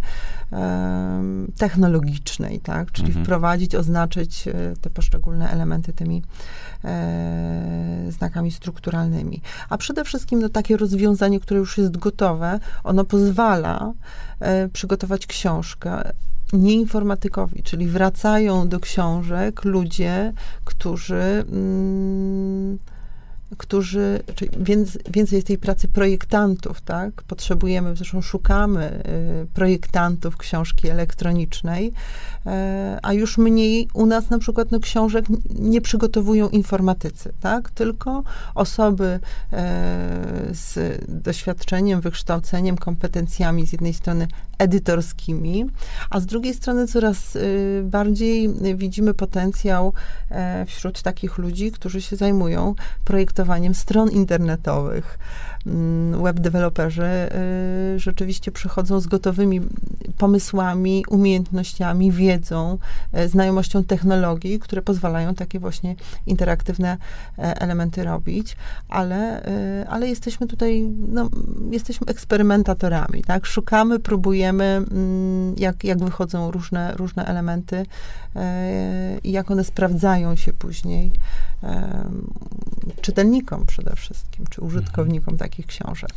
technologicznej, 1.57 2.59
tak, 2.59 2.91
czyli 2.91 3.07
mhm. 3.07 3.25
wprowadzić, 3.25 3.75
oznaczyć 3.75 4.45
te 4.81 4.89
poszczególne 4.89 5.49
elementy 5.49 5.93
tymi 5.93 6.23
e, 6.83 8.05
znakami 8.09 8.51
strukturalnymi. 8.51 9.41
A 9.69 9.77
przede 9.77 10.03
wszystkim 10.03 10.39
no, 10.39 10.49
takie 10.49 10.77
rozwiązanie, 10.77 11.39
które 11.39 11.59
już 11.59 11.77
jest 11.77 11.97
gotowe, 11.97 12.59
ono 12.83 13.03
pozwala 13.03 13.93
e, 14.39 14.69
przygotować 14.69 15.27
książkę 15.27 16.11
nieinformatykowi, 16.53 17.63
czyli 17.63 17.87
wracają 17.87 18.67
do 18.67 18.79
książek 18.79 19.63
ludzie, 19.65 20.33
którzy 20.65 21.45
mm, 21.51 22.77
którzy, 23.57 24.19
czyli 24.35 24.51
więcej 25.09 25.37
jest 25.37 25.47
tej 25.47 25.57
pracy 25.57 25.87
projektantów, 25.87 26.81
tak? 26.81 27.23
Potrzebujemy, 27.23 27.95
zresztą 27.95 28.21
szukamy 28.21 29.03
y, 29.43 29.47
projektantów 29.53 30.37
książki 30.37 30.87
elektronicznej, 30.89 31.93
a 33.01 33.13
już 33.13 33.37
mniej 33.37 33.87
u 33.93 34.05
nas 34.05 34.29
na 34.29 34.39
przykład 34.39 34.71
no, 34.71 34.79
książek 34.79 35.25
nie 35.59 35.81
przygotowują 35.81 36.49
informatycy, 36.49 37.33
tak? 37.39 37.71
Tylko 37.71 38.23
osoby 38.55 39.19
e, 39.53 39.59
z 40.51 41.01
doświadczeniem, 41.07 42.01
wykształceniem, 42.01 42.77
kompetencjami 42.77 43.67
z 43.67 43.71
jednej 43.71 43.93
strony 43.93 44.27
edytorskimi, 44.57 45.65
a 46.09 46.19
z 46.19 46.25
drugiej 46.25 46.53
strony 46.53 46.87
coraz 46.87 47.35
y, 47.35 47.81
bardziej 47.85 48.49
widzimy 48.75 49.13
potencjał 49.13 49.93
e, 50.29 50.65
wśród 50.65 51.01
takich 51.01 51.37
ludzi, 51.37 51.71
którzy 51.71 52.01
się 52.01 52.15
zajmują 52.15 52.75
projektowaniem 53.05 53.75
stron 53.75 54.09
internetowych. 54.09 55.19
Mm, 55.67 56.23
web 56.23 56.39
deweloperzy 56.39 57.03
y, 57.95 57.99
rzeczywiście 57.99 58.51
przychodzą 58.51 58.99
z 58.99 59.07
gotowymi 59.07 59.61
pomysłami, 60.17 61.05
umiejętnościami, 61.09 62.11
wiedzą, 62.11 62.77
y, 63.17 63.29
znajomością 63.29 63.83
technologii, 63.83 64.59
które 64.59 64.81
pozwalają 64.81 65.35
takie 65.35 65.59
właśnie 65.59 65.95
interaktywne 66.27 66.97
e, 67.37 67.61
elementy 67.61 68.03
robić, 68.03 68.55
ale, 68.89 69.43
ale 69.89 70.07
jesteśmy 70.07 70.47
tutaj, 70.47 70.89
no, 71.07 71.29
jesteśmy 71.71 72.07
eksperymentatorami, 72.07 73.23
tak? 73.23 73.45
Szukamy, 73.45 73.99
próbujemy 73.99 74.63
mm, 74.63 75.55
jak, 75.57 75.83
jak 75.83 75.99
wychodzą 75.99 76.51
różne, 76.51 76.93
różne 76.95 77.25
elementy 77.25 77.85
i 79.23 79.31
jak 79.31 79.51
one 79.51 79.63
sprawdzają 79.63 80.35
się 80.35 80.53
później. 80.53 81.11
Czy 83.01 83.11
te 83.11 83.23
czytelnikom 83.23 83.65
przede 83.65 83.95
wszystkim, 83.95 84.45
czy 84.49 84.61
użytkownikom 84.61 85.37
takich 85.37 85.65
książek. 85.65 86.09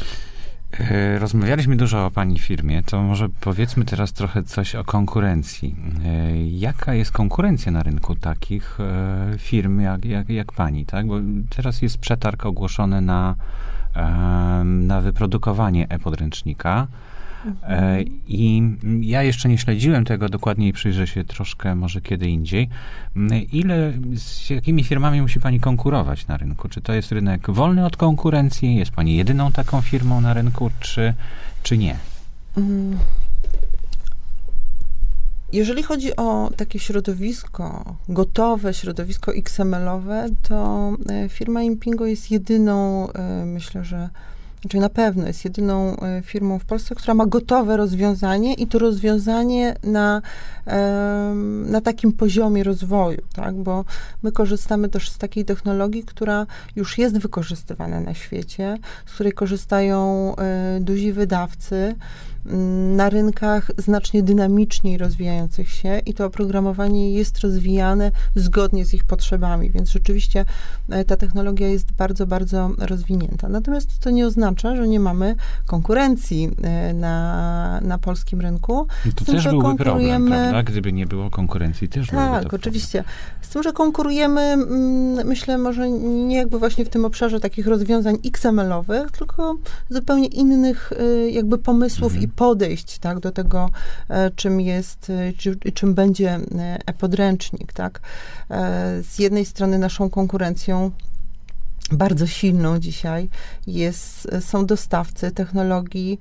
E, 0.80 1.18
rozmawialiśmy 1.18 1.76
dużo 1.76 2.06
o 2.06 2.10
pani 2.10 2.38
firmie, 2.38 2.82
to 2.82 3.02
może 3.02 3.28
powiedzmy 3.28 3.84
teraz 3.84 4.12
trochę 4.12 4.42
coś 4.42 4.74
o 4.74 4.84
konkurencji. 4.84 5.76
E, 6.04 6.46
jaka 6.46 6.94
jest 6.94 7.12
konkurencja 7.12 7.72
na 7.72 7.82
rynku 7.82 8.14
takich 8.14 8.78
e, 8.80 9.38
firm 9.38 9.80
jak, 9.80 10.04
jak, 10.04 10.28
jak 10.28 10.52
pani, 10.52 10.86
tak? 10.86 11.06
Bo 11.06 11.14
teraz 11.56 11.82
jest 11.82 11.98
przetarg 11.98 12.46
ogłoszony 12.46 13.00
na, 13.00 13.34
na 14.64 15.00
wyprodukowanie 15.00 15.88
e-podręcznika. 15.88 16.86
I 18.28 18.62
ja 19.00 19.22
jeszcze 19.22 19.48
nie 19.48 19.58
śledziłem 19.58 20.04
tego 20.04 20.28
dokładnie 20.28 20.68
i 20.68 20.72
przyjrzę 20.72 21.06
się 21.06 21.24
troszkę 21.24 21.74
może 21.74 22.00
kiedy 22.00 22.28
indziej. 22.28 22.68
Ile, 23.52 23.92
z 24.14 24.50
jakimi 24.50 24.84
firmami 24.84 25.22
musi 25.22 25.40
Pani 25.40 25.60
konkurować 25.60 26.26
na 26.26 26.36
rynku? 26.36 26.68
Czy 26.68 26.80
to 26.80 26.92
jest 26.92 27.12
rynek 27.12 27.50
wolny 27.50 27.86
od 27.86 27.96
konkurencji? 27.96 28.76
Jest 28.76 28.90
Pani 28.90 29.16
jedyną 29.16 29.52
taką 29.52 29.80
firmą 29.80 30.20
na 30.20 30.34
rynku, 30.34 30.70
czy, 30.80 31.14
czy 31.62 31.78
nie? 31.78 31.96
Mm. 32.56 32.98
Jeżeli 35.52 35.82
chodzi 35.82 36.16
o 36.16 36.50
takie 36.56 36.78
środowisko, 36.78 37.96
gotowe 38.08 38.74
środowisko 38.74 39.32
XML-owe, 39.34 40.28
to 40.42 40.92
e, 41.08 41.28
firma 41.28 41.62
Impingo 41.62 42.06
jest 42.06 42.30
jedyną, 42.30 43.08
e, 43.12 43.44
myślę, 43.46 43.84
że 43.84 44.08
czyli 44.68 44.80
na 44.80 44.88
pewno 44.88 45.26
jest 45.26 45.44
jedyną 45.44 45.96
e, 45.96 46.22
firmą 46.22 46.58
w 46.58 46.64
Polsce, 46.64 46.94
która 46.94 47.14
ma 47.14 47.26
gotowe 47.26 47.76
rozwiązanie 47.76 48.54
i 48.54 48.66
to 48.66 48.78
rozwiązanie 48.78 49.76
na, 49.84 50.22
na 51.66 51.80
takim 51.80 52.12
poziomie 52.12 52.64
rozwoju, 52.64 53.22
tak? 53.34 53.54
Bo 53.54 53.84
my 54.22 54.32
korzystamy 54.32 54.88
też 54.88 55.10
z 55.10 55.18
takiej 55.18 55.44
technologii, 55.44 56.04
która 56.04 56.46
już 56.76 56.98
jest 56.98 57.18
wykorzystywana 57.18 58.00
na 58.00 58.14
świecie, 58.14 58.78
z 59.06 59.12
której 59.14 59.32
korzystają 59.32 60.32
e, 60.36 60.78
duzi 60.80 61.12
wydawcy 61.12 61.94
na 62.96 63.10
rynkach 63.10 63.70
znacznie 63.78 64.22
dynamiczniej 64.22 64.98
rozwijających 64.98 65.68
się 65.68 65.98
i 66.06 66.14
to 66.14 66.26
oprogramowanie 66.26 67.12
jest 67.12 67.38
rozwijane 67.38 68.12
zgodnie 68.34 68.84
z 68.84 68.94
ich 68.94 69.04
potrzebami, 69.04 69.70
więc 69.70 69.90
rzeczywiście 69.90 70.44
e, 70.88 71.04
ta 71.04 71.16
technologia 71.16 71.68
jest 71.68 71.92
bardzo, 71.92 72.26
bardzo 72.26 72.70
rozwinięta. 72.78 73.48
Natomiast 73.48 73.98
to 73.98 74.10
nie 74.10 74.26
oznacza, 74.26 74.76
że 74.76 74.88
nie 74.88 75.00
mamy 75.00 75.34
konkurencji 75.66 76.50
e, 76.62 76.94
na, 76.94 77.80
na 77.80 77.98
polskim 77.98 78.40
rynku. 78.40 78.86
I 79.06 79.12
to 79.12 79.24
tym, 79.24 79.34
też 79.34 79.44
byłby 79.44 79.76
problem, 79.76 80.26
prawda? 80.26 80.62
Gdyby 80.62 80.92
nie 80.92 81.06
było 81.06 81.30
konkurencji, 81.30 81.88
też 81.88 82.08
Tak, 82.08 82.54
oczywiście. 82.54 83.04
Z 83.40 83.48
tym, 83.48 83.62
że 83.62 83.72
konkurujemy, 83.72 84.40
mm, 84.40 85.26
myślę, 85.26 85.58
może 85.58 85.90
nie 85.90 86.36
jakby 86.36 86.58
właśnie 86.58 86.84
w 86.84 86.88
tym 86.88 87.04
obszarze 87.04 87.40
takich 87.40 87.66
rozwiązań 87.66 88.18
XML-owych, 88.24 89.10
tylko 89.10 89.56
zupełnie 89.90 90.26
innych 90.26 90.92
e, 90.92 91.30
jakby 91.30 91.58
pomysłów 91.58 92.12
mhm. 92.12 92.24
i 92.24 92.28
podejść 92.36 92.98
tak, 92.98 93.20
do 93.20 93.32
tego, 93.32 93.70
e, 94.08 94.30
czym 94.30 94.60
jest, 94.60 95.10
e, 95.10 95.32
czy, 95.32 95.56
czym 95.74 95.94
będzie 95.94 96.30
e, 96.30 96.40
e-podręcznik. 96.86 97.72
Tak. 97.72 98.00
Z 99.02 99.18
jednej 99.18 99.44
strony 99.44 99.78
naszą 99.78 100.10
konkurencją 100.10 100.90
bardzo 101.92 102.26
silną 102.26 102.78
dzisiaj 102.78 103.28
jest, 103.66 104.28
są 104.40 104.66
dostawcy 104.66 105.30
technologii, 105.30 106.18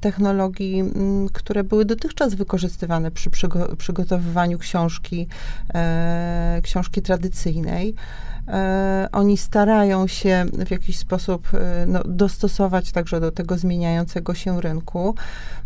technologii, 0.00 0.84
które 1.32 1.64
były 1.64 1.84
dotychczas 1.84 2.34
wykorzystywane 2.34 3.10
przy 3.10 3.30
przygotowywaniu 3.78 4.58
książki, 4.58 5.28
książki 6.62 7.02
tradycyjnej. 7.02 7.94
E, 8.48 9.08
oni 9.12 9.36
starają 9.36 10.06
się 10.06 10.46
w 10.66 10.70
jakiś 10.70 10.98
sposób 10.98 11.48
e, 11.54 11.86
no, 11.86 12.00
dostosować 12.04 12.92
także 12.92 13.20
do 13.20 13.32
tego 13.32 13.58
zmieniającego 13.58 14.34
się 14.34 14.60
rynku 14.60 15.14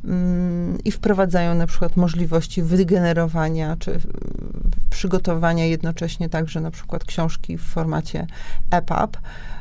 mm, 0.05 0.79
i 0.85 0.91
wprowadzają 0.91 1.55
na 1.55 1.67
przykład 1.67 1.97
możliwości 1.97 2.63
wygenerowania 2.63 3.77
czy 3.79 4.01
przygotowania 4.91 5.67
jednocześnie 5.67 6.29
także 6.29 6.61
na 6.61 6.71
przykład 6.71 7.05
książki 7.05 7.59
w 7.59 7.63
formacie 7.63 8.27
EPUB 8.71 9.17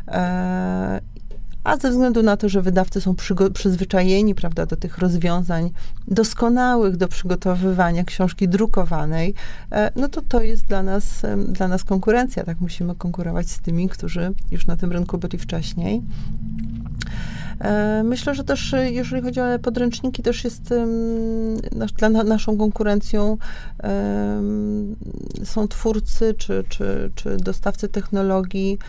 e, 0.08 1.02
a 1.64 1.78
ze 1.78 1.92
względu 1.92 2.24
na 2.24 2.38
to, 2.38 2.50
że 2.50 2.62
wydawcy 2.62 3.02
są 3.02 3.16
przyzwyczajeni, 3.54 4.36
prawda, 4.36 4.66
do 4.66 4.76
tych 4.76 4.98
rozwiązań 4.98 5.72
doskonałych 6.08 6.98
do 6.98 7.08
przygotowywania 7.08 8.04
książki 8.04 8.48
drukowanej, 8.48 9.34
e, 9.72 9.92
no 9.96 10.10
to 10.10 10.22
to 10.22 10.42
jest 10.42 10.66
dla 10.66 10.84
nas, 10.84 11.22
dla 11.48 11.68
nas 11.68 11.84
konkurencja, 11.84 12.44
tak 12.44 12.62
musimy 12.62 12.96
konkurować 12.96 13.50
z 13.50 13.60
tymi, 13.60 13.90
którzy 13.90 14.34
już 14.52 14.68
na 14.68 14.78
tym 14.78 14.92
rynku 14.92 15.18
byli 15.18 15.38
wcześniej. 15.38 16.02
E, 17.60 18.04
myślę, 18.04 18.36
że 18.36 18.44
też 18.44 18.74
e, 18.74 18.92
jeżeli 18.92 19.22
chodzi 19.22 19.40
o 19.40 19.60
podręczniki, 19.60 20.24
też 20.24 20.44
jest 20.44 20.74
dla 21.98 22.10
naszą 22.10 22.58
konkurencją 22.58 23.38
są 25.44 25.68
twórcy 25.68 26.34
czy, 26.34 26.64
czy, 26.70 27.12
czy 27.16 27.38
dostawcy 27.38 27.88
technologii, 27.88 28.80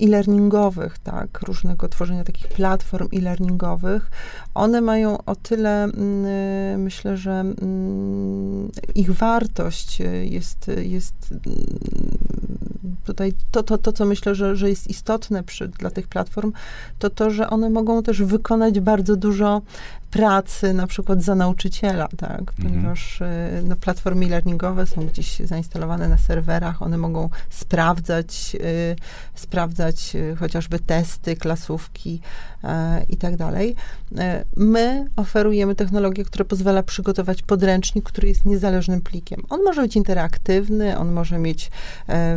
e-learningowych, 0.00 0.98
tak, 0.98 1.40
różnego 1.40 1.88
tworzenia 1.88 2.24
takich 2.24 2.48
platform 2.48 3.08
e-learningowych, 3.12 4.10
one 4.54 4.80
mają 4.80 5.24
o 5.24 5.36
tyle, 5.36 5.84
mm, 5.84 6.26
e, 6.26 6.78
myślę, 6.78 7.16
że 7.16 7.32
mm, 7.32 8.70
ich 8.94 9.12
wartość 9.12 10.02
jest, 10.22 10.70
jest 10.82 11.32
mm, 11.32 11.66
tutaj 13.04 13.32
to, 13.50 13.62
to, 13.62 13.78
to 13.78 13.92
co 13.92 14.04
myślę, 14.04 14.34
że, 14.34 14.56
że 14.56 14.68
jest 14.68 14.90
istotne 14.90 15.42
przy, 15.42 15.68
dla 15.68 15.90
tych 15.90 16.08
platform, 16.08 16.52
to 16.98 17.10
to, 17.10 17.30
że 17.30 17.50
one 17.50 17.70
mogą 17.70 18.02
też 18.02 18.22
wykonać 18.22 18.80
bardzo 18.80 19.16
dużo 19.16 19.62
pracy 20.10 20.74
na 20.74 20.86
przykład 20.86 21.22
za 21.22 21.34
nauczyciela, 21.34 22.08
tak, 22.16 22.40
mhm. 22.40 22.54
ponieważ 22.56 23.22
mhm. 23.22 23.68
no, 23.68 23.76
platformy 23.76 24.28
learningowe 24.28 24.86
są 24.86 25.06
gdzieś 25.06 25.38
zainstalowane 25.38 26.08
na 26.08 26.18
serwerach, 26.18 26.82
one 26.82 26.98
mogą 26.98 27.28
sprawdzać, 27.50 28.56
y, 28.60 28.96
sprawdzać 29.34 30.16
y, 30.16 30.36
chociażby 30.36 30.78
testy, 30.78 31.36
klasówki 31.36 32.20
y, 32.64 32.68
i 33.08 33.16
tak 33.16 33.36
dalej. 33.36 33.76
My 34.56 35.06
oferujemy 35.16 35.74
technologię, 35.74 36.24
która 36.24 36.44
pozwala 36.44 36.82
przygotować 36.82 37.42
podręcznik, 37.42 38.04
który 38.04 38.28
jest 38.28 38.44
niezależnym 38.44 39.00
plikiem. 39.00 39.42
On 39.48 39.64
może 39.64 39.82
być 39.82 39.96
interaktywny, 39.96 40.98
on 40.98 41.12
może 41.12 41.38
mieć 41.38 41.70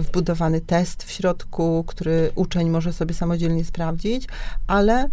wbudowany 0.02 0.62
test 0.62 1.04
w 1.04 1.12
środku, 1.12 1.84
który 1.88 2.32
uczeń 2.36 2.70
może 2.70 2.94
sobie 2.94 3.14
samodzielnie 3.14 3.66
sprawdzić, 3.66 4.28
ale 4.68 5.10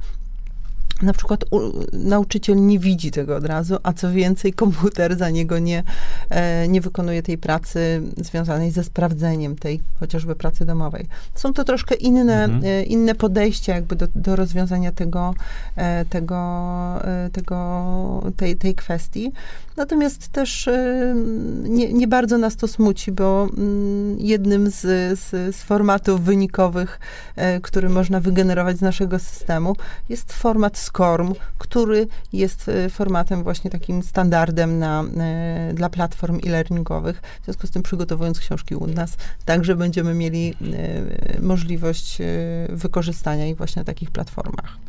na 1.03 1.13
przykład 1.13 1.45
u, 1.51 1.61
nauczyciel 1.93 2.67
nie 2.67 2.79
widzi 2.79 3.11
tego 3.11 3.37
od 3.37 3.45
razu, 3.45 3.77
a 3.83 3.93
co 3.93 4.13
więcej, 4.13 4.53
komputer 4.53 5.17
za 5.17 5.31
niego 5.31 5.59
nie, 5.59 5.83
e, 6.31 6.69
nie 6.69 6.81
wykonuje 6.81 7.23
tej 7.23 7.39
pracy 7.39 8.03
związanej 8.17 8.71
ze 8.71 8.85
sprawdzeniem 8.85 9.57
tej 9.57 9.81
chociażby 10.01 10.37
pracy 10.37 10.65
domowej. 10.65 11.07
Są 11.35 11.53
to 11.53 11.65
troszkę 11.65 11.95
inne, 11.95 12.45
mhm. 12.45 12.65
e, 12.65 12.83
inne 12.83 13.15
podejścia 13.15 13.75
jakby 13.75 13.97
do, 13.97 14.07
do 14.15 14.37
rozwiązania 14.37 14.93
tego, 14.93 15.35
e, 15.77 16.05
tego, 16.05 16.37
e, 17.05 17.31
tego, 17.33 18.33
tej, 18.37 18.57
tej 18.57 18.75
kwestii. 18.75 19.33
Natomiast 19.79 20.29
też 20.29 20.69
e, 20.69 21.15
nie, 21.63 21.93
nie 21.93 22.09
bardzo 22.09 22.39
nas 22.39 22.57
to 22.57 22.69
smuci, 22.69 23.13
bo 23.13 23.49
mm, 23.57 24.19
jednym 24.19 24.71
z, 24.71 24.81
z, 25.19 25.57
z 25.57 25.63
formatów 25.63 26.25
wynikowych, 26.25 27.01
e, 27.37 27.61
który 27.61 27.89
można 27.89 28.21
wygenerować 28.21 28.79
z 28.79 28.81
naszego 28.81 29.19
systemu, 29.19 29.77
jest 30.09 30.33
format 30.33 30.79
SCORM, 30.89 31.35
który 31.59 32.07
jest 32.33 32.69
e, 32.69 32.91
formatem 32.91 33.43
właśnie 33.43 33.71
takim 33.71 34.03
standardem 34.03 34.79
na, 34.79 35.05
dla 35.75 35.89
platform 35.89 36.41
e-learningowych. 36.47 37.23
W 37.43 37.45
związku 37.45 37.67
z 37.67 37.71
tym 37.71 37.83
przygotowując 37.83 38.41
książki 38.41 38.75
u 38.75 38.87
nas, 38.87 39.17
także 39.45 39.77
będziemy 39.77 40.15
mieli 40.15 40.55
możliwość 41.41 42.19
wykorzystania 42.69 43.47
ich 43.47 43.57
właśnie 43.57 43.81
na 43.81 43.85
takich 43.85 44.11
platformach. 44.11 44.88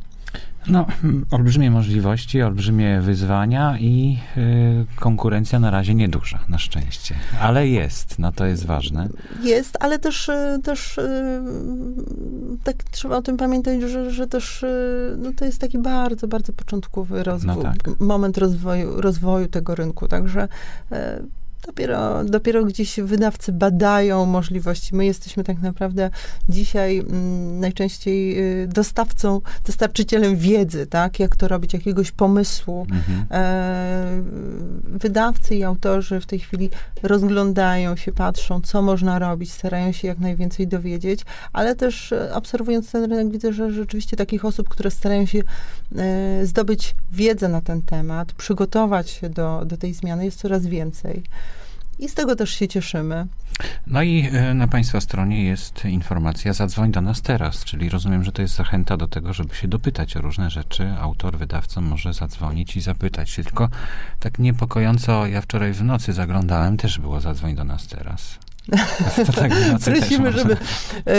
No, 0.68 0.86
olbrzymie 1.32 1.72
możliwości, 1.72 2.42
olbrzymie 2.42 3.02
wyzwania 3.02 3.78
i 3.80 4.18
y, 4.38 4.86
konkurencja 4.96 5.60
na 5.60 5.72
razie 5.72 5.96
nieduża, 5.96 6.40
na 6.50 6.58
szczęście. 6.58 7.16
Ale 7.42 7.68
jest, 7.68 8.20
no 8.20 8.32
to 8.32 8.46
jest 8.46 8.66
ważne. 8.66 9.10
Jest, 9.42 9.78
ale 9.80 10.00
też, 10.00 10.30
y, 10.30 10.60
też 10.64 10.98
y, 10.98 11.42
tak 12.64 12.76
trzeba 12.84 13.18
o 13.18 13.22
tym 13.22 13.38
pamiętać, 13.38 13.82
że, 13.82 14.12
że 14.12 14.28
też 14.28 14.64
y, 14.64 15.16
no 15.18 15.32
to 15.36 15.46
jest 15.46 15.62
taki 15.62 15.78
bardzo, 15.78 16.28
bardzo 16.28 16.54
początkowy 16.54 17.24
rozwój, 17.24 17.56
no 17.56 17.64
tak. 17.64 18.00
moment 18.00 18.38
rozwoju, 18.38 19.02
rozwoju 19.02 19.48
tego 19.48 19.76
rynku. 19.76 20.08
Także 20.08 20.48
dopiero, 21.70 22.24
dopiero 22.24 22.66
gdzieś 22.66 23.00
wydawcy 23.00 23.52
badają 23.52 24.26
możliwości. 24.26 24.96
My 24.96 25.06
jesteśmy 25.06 25.44
tak 25.44 25.62
naprawdę 25.62 26.10
dzisiaj 26.50 26.98
mm, 26.98 27.60
najczęściej 27.60 28.40
y, 28.64 28.68
dostawcą, 28.68 29.42
dostarczycielem 29.66 30.38
wiedzy, 30.38 30.88
tak, 30.88 31.20
jak 31.20 31.36
to 31.36 31.48
robić, 31.48 31.74
jakiegoś 31.74 32.12
pomysłu. 32.12 32.88
Mhm. 32.92 33.26
E, 33.32 34.22
wydawcy 34.84 35.56
i 35.56 35.64
autorzy 35.64 36.20
w 36.20 36.26
tej 36.26 36.40
chwili 36.40 36.70
rozglądają 37.04 37.96
się, 37.96 38.12
patrzą, 38.12 38.62
co 38.62 38.82
można 38.82 39.20
robić, 39.20 39.52
starają 39.52 39.92
się 39.92 40.08
jak 40.08 40.20
najwięcej 40.20 40.68
dowiedzieć, 40.68 41.22
ale 41.54 41.76
też 41.76 42.12
e, 42.12 42.34
obserwując 42.34 42.92
ten 42.92 43.04
rynek 43.04 43.32
widzę, 43.32 43.54
że 43.54 43.72
rzeczywiście 43.72 44.18
takich 44.18 44.46
osób, 44.46 44.70
które 44.70 44.92
starają 44.92 45.26
się 45.26 45.40
e, 45.96 46.46
zdobyć 46.46 46.96
wiedzę 47.12 47.48
na 47.48 47.62
ten 47.62 47.82
temat, 47.82 48.34
przygotować 48.34 49.10
się 49.10 49.30
do, 49.30 49.66
do 49.66 49.78
tej 49.78 49.94
zmiany 49.94 50.26
jest 50.26 50.40
coraz 50.40 50.66
więcej. 50.66 51.24
I 52.00 52.10
z 52.10 52.14
tego 52.14 52.36
też 52.36 52.50
się 52.50 52.68
cieszymy. 52.68 53.28
No 53.88 54.02
i 54.02 54.30
e, 54.32 54.54
na 54.54 54.68
Państwa 54.68 55.02
stronie 55.02 55.44
jest 55.44 55.86
informacja 55.86 56.54
zadzwoń 56.54 56.92
do 56.92 57.02
nas 57.02 57.22
teraz, 57.22 57.66
czyli 57.66 57.90
rozumiem, 57.90 58.24
że 58.24 58.32
to 58.32 58.42
jest 58.42 58.56
zachęta 58.56 58.98
do 58.98 59.08
tego, 59.08 59.34
żeby 59.34 59.56
się 59.56 59.68
dopytać 59.68 60.18
o 60.18 60.22
różne 60.22 60.50
rzeczy. 60.50 60.94
Autor, 61.00 61.38
wydawca 61.38 61.82
może 61.82 62.14
zadzwonić 62.14 62.78
i 62.78 62.82
zapytać 62.82 63.30
się. 63.30 63.44
Tylko 63.44 63.70
tak 64.20 64.40
niepokojąco, 64.40 65.28
ja 65.28 65.42
wczoraj 65.42 65.74
w 65.74 65.84
nocy 65.84 66.14
zaglądałem, 66.14 66.78
też 66.78 67.00
było 67.00 67.22
zadzwoń 67.22 67.56
do 67.56 67.64
nas 67.64 67.88
teraz. 67.88 68.40
Tak 69.36 69.52
Prosimy, 69.86 70.32
żeby 70.38 70.54
e, 70.54 71.16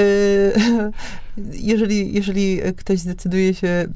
jeżeli, 1.53 2.15
jeżeli 2.15 2.61
ktoś 2.77 2.99
zdecyduje 2.99 3.55
się 3.55 3.69
e, 3.69 3.87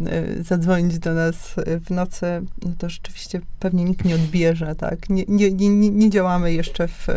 zadzwonić 0.42 0.98
do 0.98 1.14
nas 1.14 1.54
w 1.86 1.90
nocy, 1.90 2.26
no 2.62 2.72
to 2.78 2.88
rzeczywiście 2.88 3.40
pewnie 3.60 3.84
nikt 3.84 4.04
nie 4.04 4.14
odbierze, 4.14 4.74
tak? 4.74 5.08
Nie, 5.10 5.24
nie, 5.28 5.50
nie, 5.50 5.68
nie- 5.68 5.90
nie 5.90 6.10
działamy 6.10 6.52
jeszcze 6.52 6.88
w, 6.88 7.08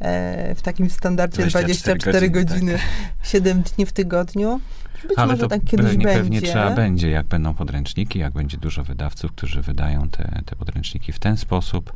e, 0.00 0.54
w 0.54 0.62
takim 0.62 0.90
standardzie 0.90 1.46
24 1.46 1.98
24, 1.98 2.30
godziny, 2.30 2.54
godziny, 2.54 2.72
tak. 2.72 3.28
7 3.28 3.62
dni 3.62 3.86
w 3.86 3.92
tygodniu. 3.92 4.60
Być 5.08 5.18
Ale 5.18 5.32
może 5.32 5.42
to 5.42 5.48
tak 5.48 5.64
kiedyś 5.64 5.86
pewnie, 5.86 6.04
będzie. 6.04 6.18
pewnie 6.20 6.42
trzeba 6.42 6.70
będzie, 6.70 7.10
jak 7.10 7.26
będą 7.26 7.54
podręczniki, 7.54 8.18
jak 8.18 8.32
będzie 8.32 8.56
dużo 8.56 8.84
wydawców, 8.84 9.32
którzy 9.32 9.62
wydają 9.62 10.08
te, 10.08 10.42
te 10.46 10.56
podręczniki 10.56 11.12
w 11.12 11.18
ten 11.18 11.36
sposób, 11.36 11.92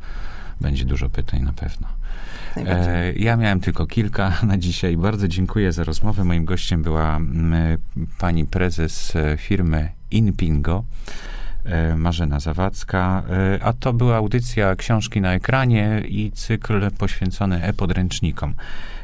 będzie 0.61 0.85
dużo 0.85 1.09
pytań 1.09 1.41
na 1.41 1.53
pewno. 1.53 1.87
E, 2.57 3.13
ja 3.13 3.35
miałem 3.37 3.59
tylko 3.59 3.85
kilka 3.87 4.33
na 4.43 4.57
dzisiaj. 4.57 4.97
Bardzo 4.97 5.27
dziękuję 5.27 5.71
za 5.71 5.83
rozmowę. 5.83 6.23
Moim 6.23 6.45
gościem 6.45 6.83
była 6.83 7.15
mm, 7.15 7.77
pani 8.17 8.45
prezes 8.45 9.15
e, 9.15 9.37
firmy 9.37 9.89
Inpingo. 10.11 10.83
e, 11.65 11.95
Marzena 11.95 12.39
Zawadzka, 12.39 13.23
e, 13.29 13.63
a 13.63 13.73
to 13.73 13.93
była 13.93 14.15
audycja 14.15 14.75
Książki 14.75 15.21
na 15.21 15.33
ekranie 15.33 16.01
i 16.07 16.31
cykl 16.31 16.91
poświęcony 16.91 17.63
e-podręcznikom. 17.63 18.53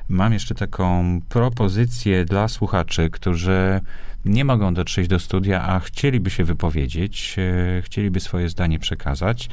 Mam 0.10 0.34
jeszcze 0.34 0.56
taką 0.56 1.20
propozycję 1.30 2.26
dla 2.26 2.48
słuchaczy, 2.48 3.10
którzy 3.10 3.82
nie 4.26 4.46
mogą 4.46 4.74
dotrzeć 4.74 5.08
do 5.08 5.20
studia, 5.20 5.64
a 5.64 5.80
chcieliby 5.80 6.30
się 6.30 6.44
wypowiedzieć, 6.44 7.36
e, 7.38 7.82
chcieliby 7.82 8.20
swoje 8.20 8.50
zdanie 8.50 8.80
przekazać. 8.80 9.50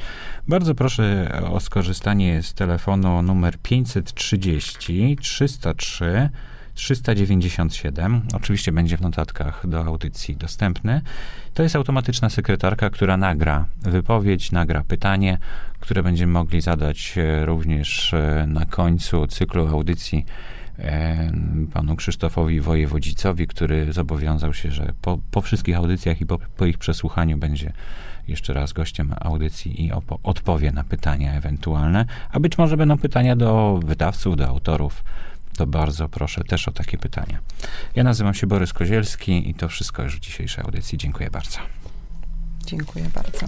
Bardzo 0.47 0.75
proszę 0.75 1.31
o 1.51 1.59
skorzystanie 1.59 2.43
z 2.43 2.53
telefonu 2.53 3.21
numer 3.21 3.57
530 3.57 5.17
303 5.21 6.29
397. 6.75 8.21
Oczywiście 8.33 8.71
będzie 8.71 8.97
w 8.97 9.01
notatkach 9.01 9.67
do 9.67 9.85
audycji 9.85 10.35
dostępny. 10.35 11.01
To 11.53 11.63
jest 11.63 11.75
automatyczna 11.75 12.29
sekretarka, 12.29 12.89
która 12.89 13.17
nagra 13.17 13.65
wypowiedź, 13.81 14.51
nagra 14.51 14.83
pytanie, 14.87 15.37
które 15.79 16.03
będziemy 16.03 16.33
mogli 16.33 16.61
zadać 16.61 17.15
e, 17.17 17.45
również 17.45 18.13
e, 18.13 18.45
na 18.47 18.65
końcu 18.65 19.27
cyklu 19.27 19.67
audycji 19.67 20.25
e, 20.79 21.31
panu 21.73 21.95
Krzysztofowi 21.95 22.61
Wojewodzicowi, 22.61 23.47
który 23.47 23.93
zobowiązał 23.93 24.53
się, 24.53 24.71
że 24.71 24.93
po, 25.01 25.19
po 25.31 25.41
wszystkich 25.41 25.75
audycjach 25.75 26.21
i 26.21 26.25
po, 26.25 26.39
po 26.57 26.65
ich 26.65 26.77
przesłuchaniu 26.77 27.37
będzie 27.37 27.73
jeszcze 28.27 28.53
raz 28.53 28.73
gościem 28.73 29.13
audycji 29.19 29.85
i 29.85 29.91
opo- 29.91 30.19
odpowie 30.23 30.71
na 30.71 30.83
pytania 30.83 31.33
ewentualne, 31.33 32.05
a 32.31 32.39
być 32.39 32.57
może 32.57 32.77
będą 32.77 32.97
pytania 32.97 33.35
do 33.35 33.79
wydawców, 33.85 34.37
do 34.37 34.47
autorów. 34.47 35.03
To 35.57 35.67
bardzo 35.67 36.09
proszę 36.09 36.43
też 36.43 36.67
o 36.67 36.71
takie 36.71 36.97
pytania. 36.97 37.39
Ja 37.95 38.03
nazywam 38.03 38.33
się 38.33 38.47
Borys 38.47 38.73
Kozielski 38.73 39.49
i 39.49 39.53
to 39.53 39.69
wszystko 39.69 40.03
już 40.03 40.15
w 40.15 40.19
dzisiejszej 40.19 40.63
audycji. 40.63 40.97
Dziękuję 40.97 41.29
bardzo. 41.29 41.59
Dziękuję 42.65 43.09
bardzo. 43.13 43.47